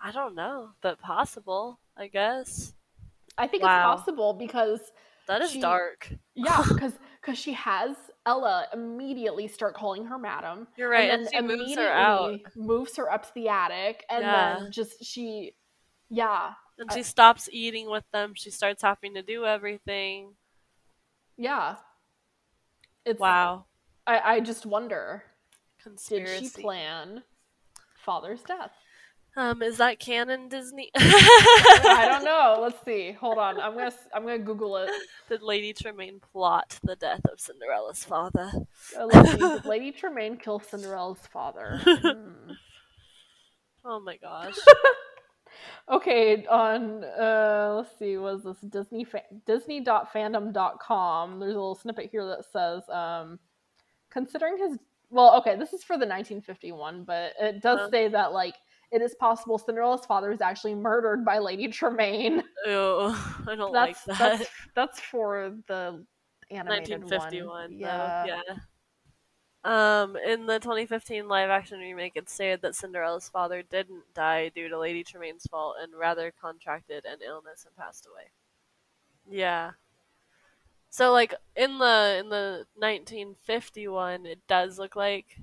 [0.00, 2.72] I don't know, but possible, I guess.
[3.36, 3.92] I think Wow.
[3.94, 4.80] it's possible because
[5.26, 6.08] That is She- dark.
[6.34, 10.68] yeah, because because she has Ella immediately start calling her madam.
[10.76, 12.28] You're right, and, then she moves her out.
[12.28, 14.58] immediately Moves her up to the attic, and Yeah.
[14.60, 15.54] then just she,
[16.10, 18.32] yeah, And I- she stops eating with them.
[18.34, 20.34] She starts having to do everything.
[21.36, 21.76] yeah.
[23.04, 23.64] It's Wow.
[24.06, 25.22] I I just wonder,
[25.82, 26.40] Conspiracy.
[26.44, 27.22] did she plan
[28.04, 28.72] father's death?
[29.36, 30.90] Um, is that canon Disney?
[30.96, 32.58] I don't know.
[32.60, 33.12] Let's see.
[33.12, 33.60] Hold on.
[33.60, 34.90] I'm gonna I'm gonna Google it.
[35.28, 38.50] Did Lady Tremaine plot the death of Cinderella's father?
[38.98, 39.06] Uh.
[39.22, 41.80] Did Lady Tremaine kill Cinderella's father?
[41.86, 42.52] Hmm.
[43.84, 44.56] Oh my gosh.
[45.90, 51.40] Okay, on uh let's see, was this Disney fa- Disney.fandom.com.
[51.40, 53.38] There's a little snippet here that says, um
[54.10, 54.78] considering his
[55.10, 57.90] well, okay, this is for the 1951, but it does Uh-huh.
[57.90, 58.54] say that like
[58.90, 62.42] it is possible Cinderella's father was actually murdered by Lady Tremaine.
[62.66, 63.14] Ew,
[63.46, 64.38] I don't That's like that.
[64.38, 66.04] that's that's for the
[66.50, 67.46] animated 1951.
[67.46, 67.72] one.
[67.72, 68.24] Yeah.
[68.26, 68.40] Yeah.
[68.48, 68.54] yeah.
[69.64, 74.68] Um, in the 2015 live action remake, it's stated that Cinderella's father didn't die due
[74.68, 78.28] to Lady Tremaine's fault and rather contracted an illness and passed away.
[79.28, 79.72] Yeah.
[80.90, 85.38] So like in the in the 1951, it does look like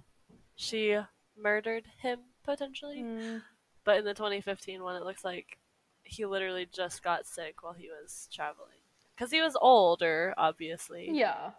[0.56, 0.98] she
[1.38, 3.42] murdered him potentially, Mm.
[3.84, 5.58] but in the 2015 one, it looks like
[6.04, 8.70] he literally just got sick while he was traveling.
[9.16, 11.10] because he was older, obviously.
[11.12, 11.52] Yeah.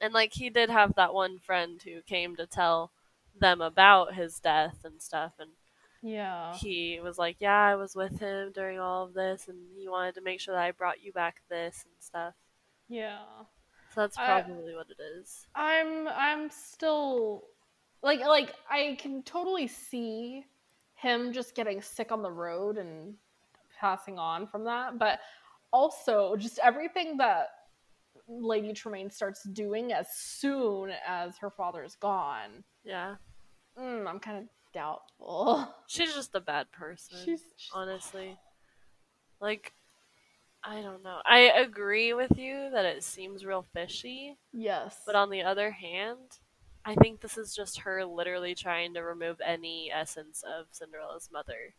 [0.00, 2.90] And like he did have that one friend who came to tell
[3.38, 5.50] them about his death and stuff and
[6.02, 6.56] Yeah.
[6.56, 10.14] he was like, "Yeah, I was with him during all of this and he wanted
[10.16, 12.34] to make sure that I brought you back this and stuff."
[12.88, 13.18] Yeah.
[13.94, 15.46] So that's I- probably what it is.
[15.54, 17.44] I'm I'm still
[18.02, 20.46] like like I can totally see
[20.94, 23.14] him just getting sick on the road and
[23.78, 25.20] passing on from that, but
[25.72, 27.48] also just everything that
[28.30, 32.64] Lady Tremaine starts doing as soon as her father's gone.
[32.84, 33.16] Yeah.
[33.78, 35.68] Mm, I'm kind of doubtful.
[35.88, 37.18] She's just a bad person.
[37.24, 38.38] She's, she's honestly.
[39.40, 39.72] Like,
[40.62, 41.18] I don't know.
[41.24, 46.38] I agree with you that it seems real fishy, yes, but on the other hand,
[46.84, 51.74] I think this is just her literally trying to remove any essence of Cinderella's mother.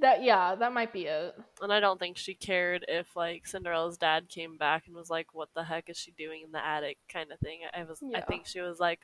[0.00, 1.34] That yeah, that might be it.
[1.62, 5.28] And I don't think she cared if like Cinderella's dad came back and was like,
[5.32, 7.60] "What the heck is she doing in the attic?" kind of thing.
[7.72, 9.00] I was, I think she was like,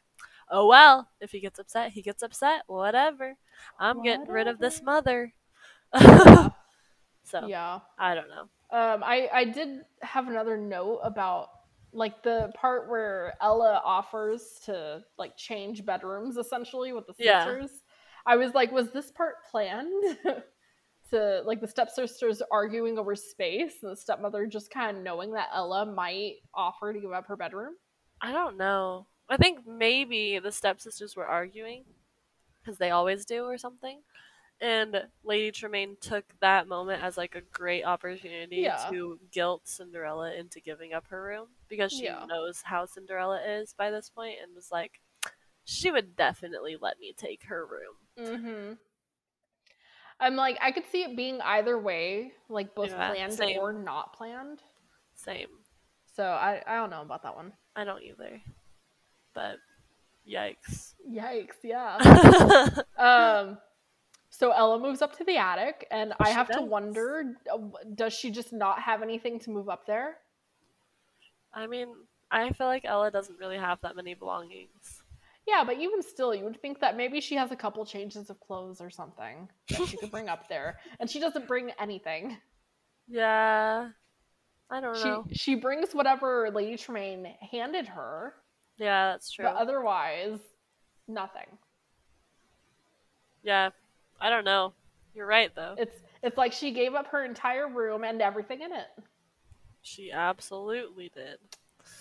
[0.50, 2.62] "Oh well, if he gets upset, he gets upset.
[2.66, 3.36] Whatever.
[3.78, 5.32] I'm getting rid of this mother."
[7.24, 7.80] so Yeah.
[7.98, 8.48] I don't know.
[8.72, 11.48] Um, I I did have another note about
[11.92, 17.44] like the part where Ella offers to like change bedrooms essentially with the Yeah.
[17.44, 17.82] sisters.
[18.26, 19.92] I was like, was this part planned?
[21.10, 25.48] to like the stepsisters arguing over space and the stepmother just kind of knowing that
[25.54, 27.74] Ella might offer to give up her bedroom.
[28.20, 29.06] I don't know.
[29.28, 31.84] I think maybe the stepsisters were arguing
[32.62, 34.00] because they always do or something.
[34.60, 38.88] And Lady Tremaine took that moment as like a great opportunity Yeah.
[38.90, 42.26] to guilt Cinderella into giving up her room because she Yeah.
[42.28, 45.00] knows how Cinderella is by this point and was like,
[45.64, 47.96] she would definitely let me take her room.
[48.18, 48.72] Mm-hmm.
[50.20, 53.58] I'm like, I could see it being either way, like both Yeah, planned same.
[53.58, 54.60] or not planned.
[55.14, 55.48] Same.
[56.14, 57.52] So I I don't know about that one.
[57.76, 58.40] I don't either.
[59.34, 59.56] But
[60.28, 60.94] yikes.
[61.08, 61.56] Yikes!
[61.62, 61.98] Yeah.
[62.98, 63.56] Um,
[64.28, 67.58] so Ella moves up to the attic, and I She have to wonder: uh,
[67.94, 70.18] does she just not have anything to move up there?
[71.54, 71.88] I mean,
[72.30, 74.99] I feel like Ella doesn't really have that many belongings.
[75.46, 78.38] Yeah, but even still, you would think that maybe she has a couple changes of
[78.40, 82.36] clothes or something that she could bring up there, and she doesn't bring anything.
[83.08, 83.88] Yeah.
[84.70, 85.24] I don't She know.
[85.32, 88.34] she brings whatever Lady Tremaine handed her,
[88.78, 89.44] Yeah, that's true.
[89.44, 90.38] but otherwise,
[91.08, 91.46] nothing.
[93.42, 93.70] yeah,
[94.20, 94.72] I don't know.
[95.14, 95.74] You're right though.
[95.76, 98.86] It's it's like she gave up her entire room and everything in it.
[99.82, 101.38] She absolutely did.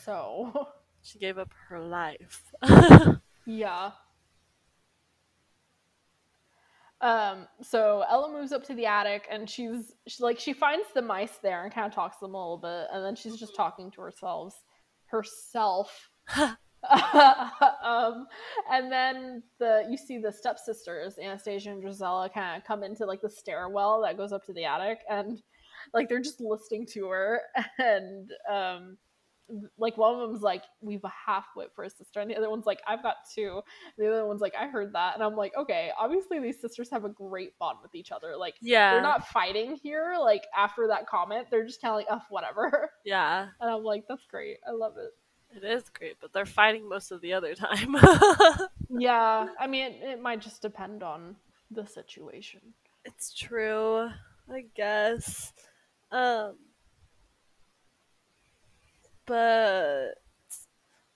[0.05, 0.67] So
[1.01, 2.43] She gave up her life.
[3.49, 3.93] Yeah.
[7.01, 11.01] Um, so Ella moves up to the attic and she's she, like she finds the
[11.01, 13.55] mice there and kind of talks to them a little bit and then she's just
[13.55, 14.53] talking to herself
[15.07, 16.11] herself.
[16.37, 18.27] um,
[18.71, 23.21] and then the you see the stepsisters, Anastasia and Drizella, kind of come into like
[23.21, 25.41] the stairwell that goes up to the attic and
[25.91, 27.41] like they're just listening to her
[27.79, 28.97] and um
[29.77, 32.49] like one of them's like we've a half wit for a sister and the other
[32.49, 33.61] one's like i've got two
[33.97, 37.05] the other one's like i heard that and i'm like okay obviously these sisters have
[37.05, 38.93] a great bond with each other like yeah.
[38.93, 42.91] they're not fighting here like after that comment they're just kind of like oh whatever
[43.05, 45.11] Yeah, and i'm like that's great i love it
[45.51, 47.95] it is great, but they're fighting most of the other time.
[48.99, 51.35] yeah i mean it, it might just depend on
[51.71, 52.61] the situation
[53.05, 54.09] it's true,
[54.51, 55.53] I guess.
[56.11, 56.57] Um
[59.29, 60.15] but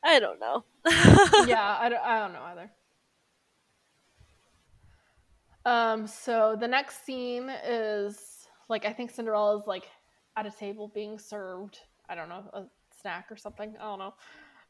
[0.03, 0.64] I don't know.
[1.47, 2.72] yeah I don't, I don't know either
[5.66, 9.86] um so the next scene is like i think Cinderella is like
[10.36, 12.64] at a table being served i don't know a
[12.99, 14.14] snack or something i don't know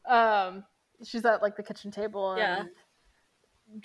[0.08, 0.64] um
[1.04, 2.64] she's at like the kitchen table and Yeah.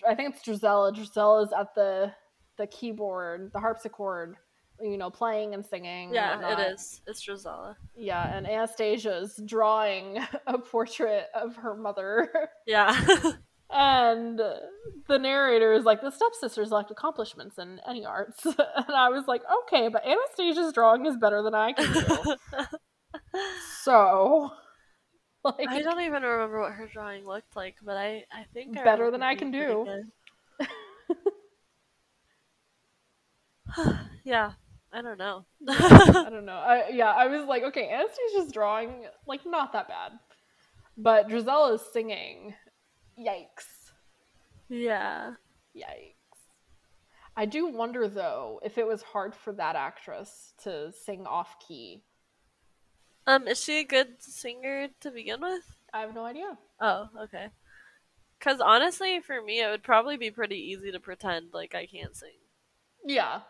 [0.08, 2.14] i think it's drizella drizella's at the
[2.58, 4.36] the keyboard the harpsichord
[4.82, 6.60] you know playing and singing yeah, whatnot.
[6.60, 7.02] it is.
[7.08, 7.76] It's Drizella.
[7.96, 12.30] yeah and anastasia's drawing a portrait of her mother
[12.68, 13.00] Yeah.
[13.72, 18.44] And the narrator is like, the stepsisters lacked accomplishments in any arts.
[18.46, 18.56] and
[18.96, 22.36] I was like, okay, but Anastasia's drawing is better than I can do.
[23.84, 24.50] so,
[25.44, 28.84] like, I don't even remember what her drawing looked like, but I, I think I
[28.84, 29.86] Better than I can do.
[34.24, 34.54] yeah,
[34.92, 35.46] I don't know.
[35.68, 36.54] I don't know.
[36.54, 40.14] I, yeah, I was like, okay, Anastasia's just drawing, like, not that bad.
[40.98, 42.56] But Drizella is singing.
[43.20, 43.92] Yikes.
[44.68, 45.34] yeah.
[45.76, 46.16] Yikes.
[47.38, 52.04] I do wonder, though, if it was hard for that actress to sing off key.
[53.28, 55.78] Um, is she a good singer to begin with?
[55.94, 56.58] I have no idea.
[56.82, 57.50] Oh, okay.
[58.38, 62.16] Because honestly, for me, it would probably be pretty easy to pretend like I can't
[62.16, 62.40] sing.
[63.06, 63.42] Yeah.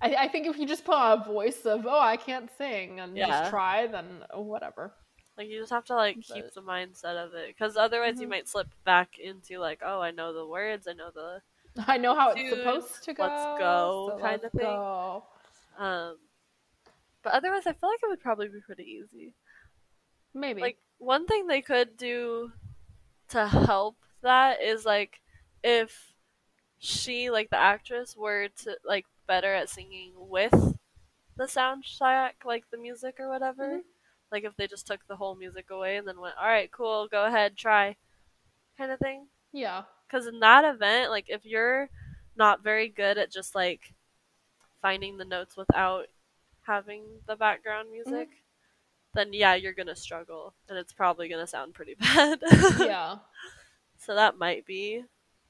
[0.00, 3.00] I, I think if you just put on a voice of, oh, I can't sing,
[3.00, 3.26] and Yeah.
[3.28, 4.92] just try, then oh, whatever.
[5.36, 8.26] Like you just have to like keep But- the mindset of it, because otherwise you
[8.26, 8.30] Mhm.
[8.30, 11.42] might slip back into like, oh, I know the words, I know the
[11.86, 13.22] I know how it's supposed to go.
[13.22, 14.64] let's go so kinda let's thing.
[14.66, 15.24] go.
[15.78, 16.18] um.
[17.22, 19.34] But otherwise, I feel like it would probably be pretty easy.
[20.34, 20.60] Maybe.
[20.60, 22.52] Like one thing they could do
[23.30, 25.20] to help that is like
[25.62, 26.14] if
[26.78, 30.74] she, like the actress, were to like better at singing with
[31.36, 33.78] the soundtrack, like the music or whatever.
[33.78, 33.82] Mhm.
[34.32, 37.06] Like if they just took the whole music away and then went, "All right, cool,
[37.06, 37.96] go ahead, try,"
[38.76, 39.28] kind of thing.
[39.52, 39.84] yeah.
[40.06, 41.88] Because in that event, like if you're
[42.36, 43.94] not very good at just like
[44.82, 46.06] finding the notes without
[46.62, 48.28] having the background music,
[49.14, 52.40] then yeah, you're gonna struggle, and it's probably gonna sound pretty bad.
[52.80, 53.16] Yeah.
[53.98, 55.04] so that might be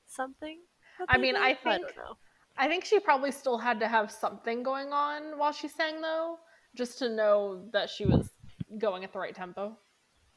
[0.07, 0.61] something.
[1.09, 1.37] I mean.
[1.37, 2.17] I I think- don't know.
[2.59, 6.39] I think she probably still had to have something going on while she sang, though,
[6.75, 8.31] just to know that she was
[8.79, 9.79] going at the right tempo.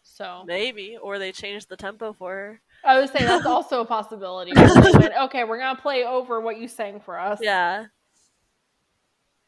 [0.03, 2.61] So Maybe, or they changed the tempo for her.
[2.83, 4.51] I would say that's also a possibility.
[4.55, 7.39] went, okay, we're gonna play over what you sang for us.
[7.41, 7.85] Yeah,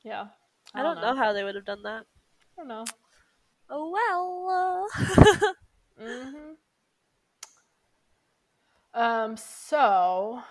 [0.03, 0.27] Yeah.
[0.75, 1.15] I, don't know.
[1.15, 2.03] how they would have done that.
[2.03, 2.85] I don't know.
[3.69, 3.89] Oh
[4.47, 5.53] well.
[5.99, 6.53] hmm
[8.93, 9.37] Um.
[9.37, 10.41] So,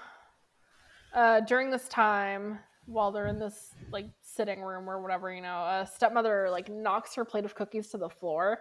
[1.14, 5.64] uh, during this time, while they're in this like sitting room or whatever, you know,
[5.64, 8.60] a stepmother like knocks her plate of cookies to the floor,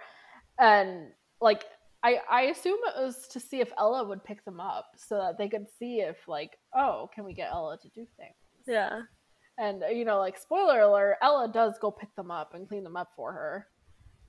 [0.59, 1.65] and like
[2.03, 5.37] I I assume it was to see if Ella would pick them up so that
[5.37, 8.35] they could see if like oh can we get Ella to do things.
[8.67, 9.01] yeah.
[9.57, 12.83] And uh, you know, like spoiler alert, Ella does go pick them up and clean
[12.83, 13.67] them up for her.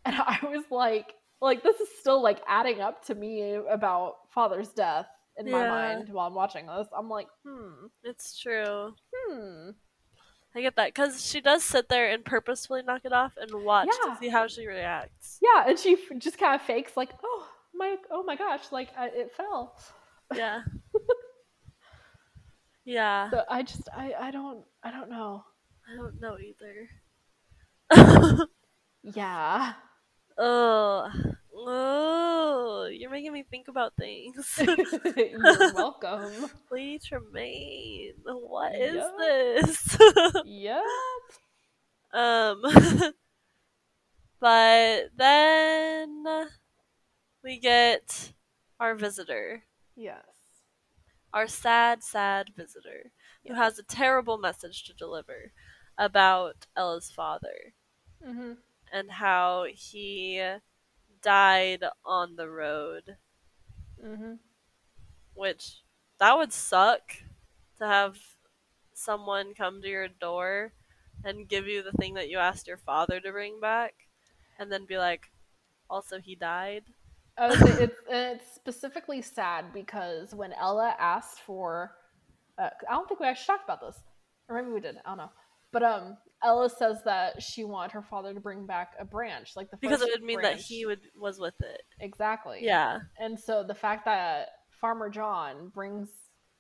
[0.05, 4.71] And I was like, like this is still like adding up to me about father's
[4.71, 5.07] death
[5.39, 6.89] in my mind while I'm watching this.
[6.97, 8.95] I'm like, hmm, It's true.
[9.15, 9.71] hmm.
[10.55, 13.89] I get that because she does sit there and purposefully knock it off and watch
[14.05, 14.13] Yeah.
[14.13, 15.39] to see how she reacts.
[15.41, 18.91] Yeah, and she f- just kind of fakes like, oh my, oh my gosh, like
[18.97, 19.79] I, it fell.
[20.35, 20.61] Yeah.
[22.85, 23.31] yeah.
[23.31, 25.45] So I just, I, I don't, I don't know.
[25.91, 26.89] I don't know either.
[29.05, 29.73] Yeah.
[30.39, 31.11] oh.
[31.69, 34.59] Oh, you're making me think about things.
[35.17, 36.51] You're welcome.
[36.73, 39.09] Lee Tremaine, what is Yeah.
[39.19, 39.99] this?
[40.45, 40.83] Yep.
[42.15, 42.63] um,
[44.41, 46.25] but then
[47.45, 48.33] we get
[48.81, 49.63] our visitor,
[49.97, 50.25] Yes.
[51.33, 53.11] our sad, sad visitor,
[53.47, 55.53] who has a terrible message to deliver
[55.99, 57.75] about Ella's father
[58.27, 58.53] Mm-hmm.
[58.93, 60.41] and how he
[61.23, 63.17] died on the road,
[64.05, 64.35] Mm-hmm.
[65.35, 65.83] which
[66.19, 67.03] that would suck
[67.79, 68.19] to have
[68.95, 70.73] someone come to your door
[71.25, 73.95] and give you the thing that you asked your father to bring back
[74.59, 75.31] and then be like
[75.89, 76.85] also he died
[77.41, 81.93] would it's, it's specifically sad because when Ella asked for,
[82.59, 83.99] uh, I don't think we actually talked about this,
[84.49, 84.97] or maybe we did.
[85.05, 85.31] I don't know.
[85.73, 89.71] But um, Ella says that she wanted her father to bring back a branch, like
[89.71, 92.61] the because it would mean that he would was with it exactly.
[92.63, 94.49] yeah And so the fact that
[94.81, 96.09] Farmer John brings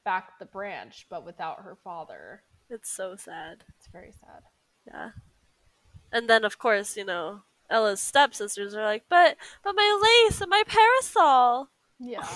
[0.05, 4.43] back the branch, but without her father, it's so sad it's very sad.
[4.87, 5.11] yeah
[6.13, 10.49] and then of course you know ella's stepsisters are like but but my lace and
[10.51, 11.69] my parasol
[11.99, 12.27] Yeah.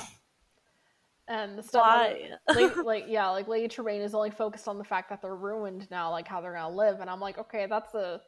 [1.29, 4.85] And the stepmother, why like, like yeah, like Lady Tremaine is only focused on the
[4.85, 7.95] fact that they're ruined now, like how they're gonna live, and I'm like, okay, that's
[7.95, 8.21] a,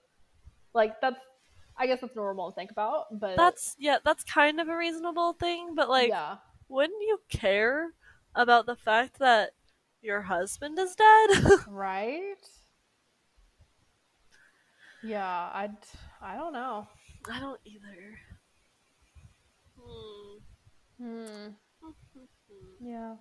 [0.75, 1.21] like that's,
[1.79, 5.33] I guess that's normal to think about, but that's yeah that's kind of a reasonable
[5.35, 6.37] thing but like yeah,
[6.69, 7.93] wouldn't you care
[8.35, 9.51] about the fact that
[10.03, 11.45] your husband is dead?
[11.67, 12.37] right,
[15.03, 15.71] yeah, I,
[16.21, 16.87] I don't know,
[17.31, 18.19] I don't either.
[19.79, 20.39] Hmm.
[20.99, 21.49] hmm,
[22.81, 23.15] yeah,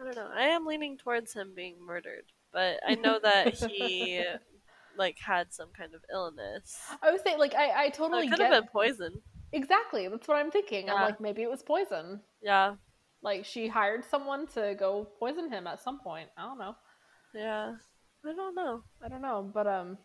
[0.00, 0.28] I don't know.
[0.34, 4.22] I am leaning towards him being murdered, but I know that he
[4.98, 6.78] like had some kind of illness.
[7.02, 9.20] I would say like I, I totally it could get have been poison.
[9.52, 10.08] exactly.
[10.08, 10.90] That's what I'm thinking.
[10.90, 12.20] I'm like maybe it was poison.
[12.42, 12.74] Yeah,
[13.22, 16.28] Like she hired someone to go poison him at some point.
[16.36, 16.74] I don't know.
[17.34, 17.74] yeah.
[18.26, 18.82] I don't know.
[19.02, 19.96] I don't know, but um,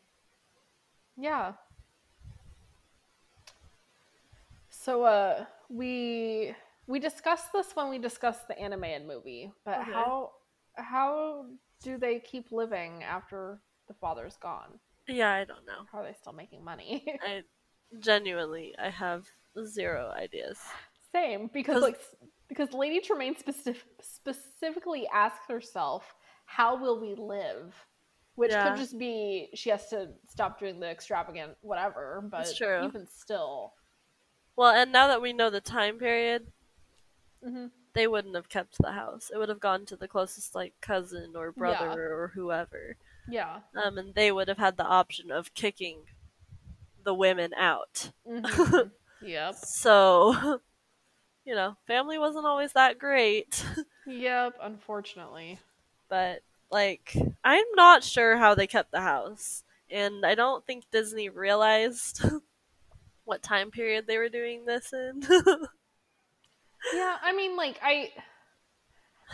[1.18, 1.54] yeah.
[4.70, 6.54] So uh, we
[6.88, 9.92] we discussed this when we discussed the animated movie, but Okay.
[9.94, 10.32] how
[10.76, 11.46] how
[11.84, 14.80] do they keep living after the father's gone?
[15.08, 15.86] Yeah, I don't know.
[15.92, 17.06] How are they still making money?
[17.22, 17.44] I
[18.00, 19.26] genuinely, I have
[19.66, 20.60] zero ideas.
[21.12, 22.00] Same, because 'Cause- like
[22.48, 26.14] because Lady Tremaine specific, specifically asks herself,
[26.46, 27.74] "How will we live?"
[28.36, 28.64] Which Yeah.
[28.64, 32.22] could just be she has to stop doing the extravagant whatever.
[32.30, 32.48] But
[32.84, 33.74] even still,
[34.58, 36.52] Well, and now that we know the time period,
[37.46, 37.72] Mhm.
[37.94, 39.30] they wouldn't have kept the house.
[39.34, 42.14] It would have gone to the closest like cousin or brother Yeah.
[42.16, 42.98] or whoever.
[43.28, 46.06] yeah, Um, and they would have had the option of kicking
[47.04, 48.12] the women out.
[48.28, 48.42] Mhm.
[49.22, 50.34] yep, So,
[51.46, 53.64] you know, family wasn't always that great.
[54.08, 54.58] yep.
[54.62, 55.60] Unfortunately,
[56.10, 56.42] but
[56.72, 62.24] like I'm not sure how they kept the house, and I don't think Disney realized
[63.24, 65.22] what time period they were doing this in.
[66.94, 67.18] Yeah.
[67.22, 68.12] I mean, like I,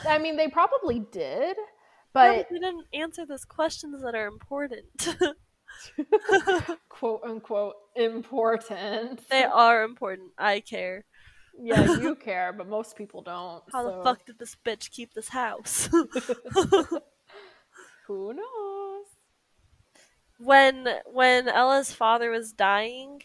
[0.07, 1.57] I mean, they probably did,
[2.13, 4.85] but but they didn't answer those questions that are important.
[6.89, 9.21] quote unquote important.
[9.29, 10.31] they are important.
[10.37, 11.05] I care.
[11.59, 13.63] yeah, you care, but most people don't.
[13.71, 15.89] How so the fuck did this bitch keep this house?
[18.07, 19.05] Who knows?
[20.43, 23.21] when when Ella's father was dying,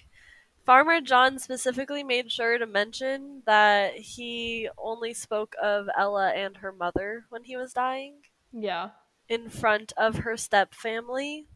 [0.66, 6.72] Farmer John specifically made sure to mention that he only spoke of Ella and her
[6.72, 8.16] mother when he was dying
[8.52, 8.90] Yeah.
[9.28, 11.46] in front of her step family.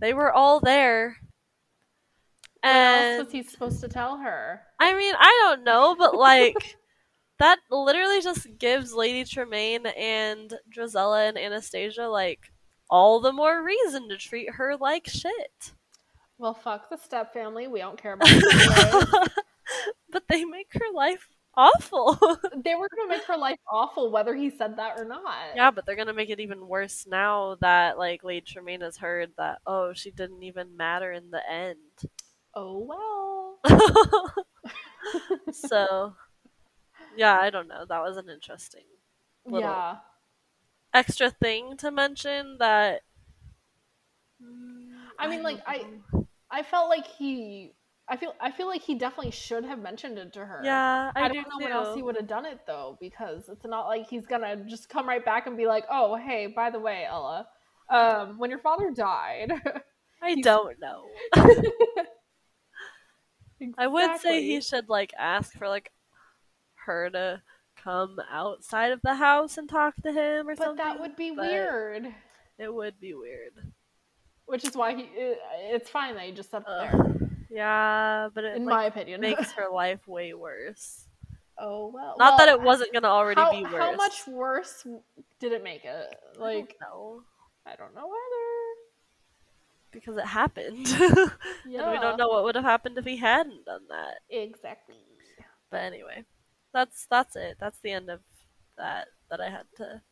[0.00, 1.18] They were all there.
[2.62, 4.62] What else was he supposed to tell her?
[4.80, 6.54] I mean, I don't know, but like
[7.38, 12.50] that literally just gives Lady Tremaine and Drizella and Anastasia like
[12.88, 15.72] all the more reason to treat her like shit.
[16.38, 17.66] Well, fuck the step family.
[17.68, 19.26] We don't care about them
[20.10, 22.18] but they make her life awful.
[22.64, 25.34] They were gonna make her life awful whether he said that or not.
[25.56, 29.30] yeah, but they're gonna make it even worse now that like Lady Tremaine has heard
[29.38, 31.76] that oh she didn't even matter in the end.
[32.54, 33.58] Oh well.
[35.52, 36.14] so
[37.16, 37.84] yeah, I don't know.
[37.88, 38.84] That was an interesting
[39.46, 39.96] little Yeah.
[40.94, 43.02] extra thing to mention that.
[45.18, 46.21] I mean, like, I- don't
[46.62, 47.72] I felt like he.
[48.08, 48.34] I feel.
[48.40, 50.60] I feel like he definitely should have mentioned it to her.
[50.62, 51.64] Yeah, I, I, do don't know too.
[51.64, 54.88] what else he would have done it though, because it's not like he's gonna just
[54.88, 57.48] come right back and be like, "Oh, hey, by the way, Ella,
[57.90, 59.50] um, when your father died."
[60.22, 61.06] I don't know.
[63.76, 65.90] I would say he should like ask for like
[66.86, 67.42] her to
[67.76, 70.76] come outside of the house and talk to him or But something.
[70.76, 72.06] But that would be weird.
[72.56, 73.72] It would be weird.
[74.52, 75.02] Which is why he.
[75.14, 75.38] It,
[75.70, 76.90] it's fine that he just said Ugh.
[76.90, 79.20] there, Yeah, but it in like, my opinion.
[79.30, 81.06] makes her life way worse.
[81.58, 82.16] oh well.
[82.18, 83.72] Not that it wasn't gonna already how, be worse.
[83.72, 84.86] How much worse
[85.40, 86.14] did it make it?
[86.38, 87.22] Like no,
[87.64, 88.80] I don't know either.
[89.90, 91.06] because it happened, Yeah.
[91.82, 94.18] and we don't know what would have happened if he hadn't done that.
[94.28, 94.96] exactly.
[95.70, 96.24] But anyway,
[96.74, 97.56] that's that's it.
[97.58, 98.20] That's the end of
[98.76, 100.02] that that I had to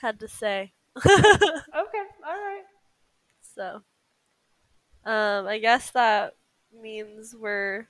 [0.00, 0.72] had to say.
[1.04, 2.04] Okay.
[2.26, 2.62] All right.
[3.54, 3.82] So,
[5.04, 6.36] um, I guess that
[6.82, 7.86] means we're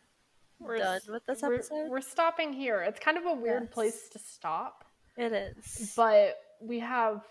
[0.58, 1.90] We're done with this we're- episode.
[1.90, 2.82] We're stopping here.
[2.82, 3.72] It's kind of a weird Yes.
[3.72, 4.84] place to stop,
[5.16, 5.92] It is.
[5.96, 7.22] but we have.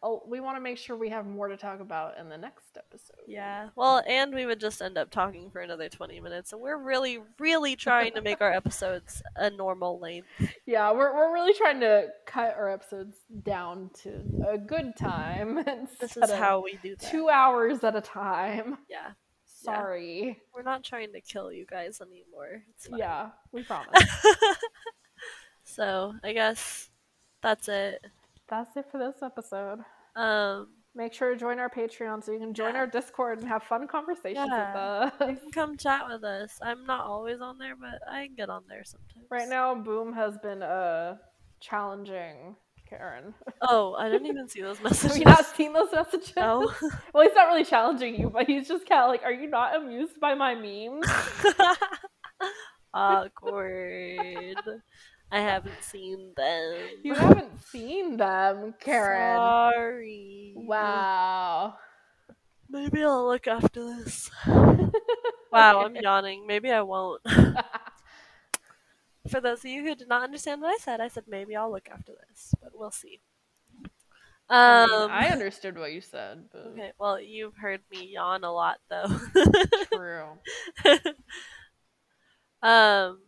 [0.00, 2.76] Oh, we want to make sure we have more to talk about in the next
[2.76, 3.16] episode.
[3.26, 3.70] Yeah.
[3.74, 6.52] Well, and we would just end up talking for another 20 minutes.
[6.52, 10.28] And we're really, really trying to make our episodes a normal length.
[10.66, 15.64] Yeah, we're we're really trying to cut our episodes down to a good time.
[16.00, 17.10] This is how we do that.
[17.10, 18.78] two hours at a time.
[18.88, 19.10] Yeah.
[19.46, 20.38] Sorry.
[20.54, 22.62] We're not trying to kill you guys anymore.
[22.70, 23.00] It's fine.
[23.00, 24.00] Yeah, we promise.
[25.64, 26.88] so, I guess
[27.42, 28.04] that's it.
[28.48, 29.80] That's it for this episode.
[30.16, 32.80] Um, Make sure to join our Patreon so you can join Yeah.
[32.80, 35.04] our Discord and have fun conversations Yeah.
[35.04, 35.38] with you us.
[35.42, 36.58] can come chat with us.
[36.62, 39.26] I'm not always on there, but I can get on there sometimes.
[39.30, 41.18] Right now, Boom has been uh
[41.60, 42.56] challenging
[42.88, 43.34] Karen.
[43.60, 45.18] Oh, I didn't even see those Have messages.
[45.18, 46.32] you not seen those messages?
[46.34, 46.72] No.
[47.14, 49.76] Well, he's not really challenging you, but he's just kind of like, "Are you not
[49.76, 51.06] amused by my memes?"
[52.98, 54.56] Awkward.
[55.30, 56.88] I haven't seen them.
[57.02, 59.52] You haven't seen them, Karen.
[59.74, 60.52] Sorry.
[60.54, 61.74] Wow.
[62.68, 64.30] Maybe I'll look after this.
[65.50, 66.46] Wow, I'm yawning.
[66.46, 67.22] Maybe I won't.
[69.28, 71.70] For those of you who did not understand what I said, I said maybe I'll
[71.70, 73.20] look after this, but we'll see.
[74.66, 78.44] I, Um, mean, I understood what you said, but okay, well, you've heard me yawn
[78.44, 79.06] a lot, though.
[79.92, 80.38] true.
[82.62, 83.20] um,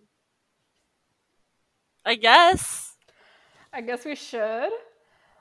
[2.05, 2.97] I guess
[3.73, 4.71] I guess we should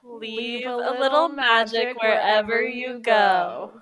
[0.04, 3.82] leave, a, little, magic wherever you go.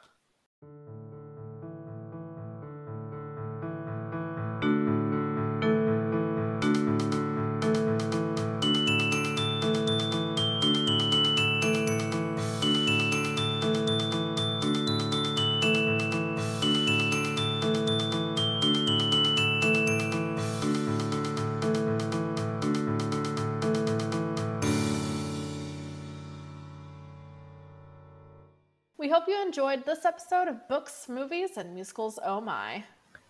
[29.57, 32.83] Enjoyed this episode of Books, Movies, and Musicals Oh My.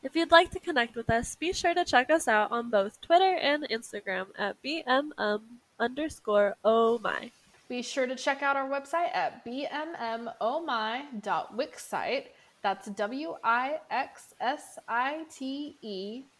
[0.03, 2.99] If you'd like to connect with us, be sure to check us out on both
[2.99, 5.39] Twitter and Instagram at BMM
[5.79, 7.31] underscore oh my.
[7.69, 12.23] Be sure to check out our website at bmmohmy.wixsite.
[12.25, 12.29] Oh
[12.61, 13.85] That's W-I-X-S-I-T-E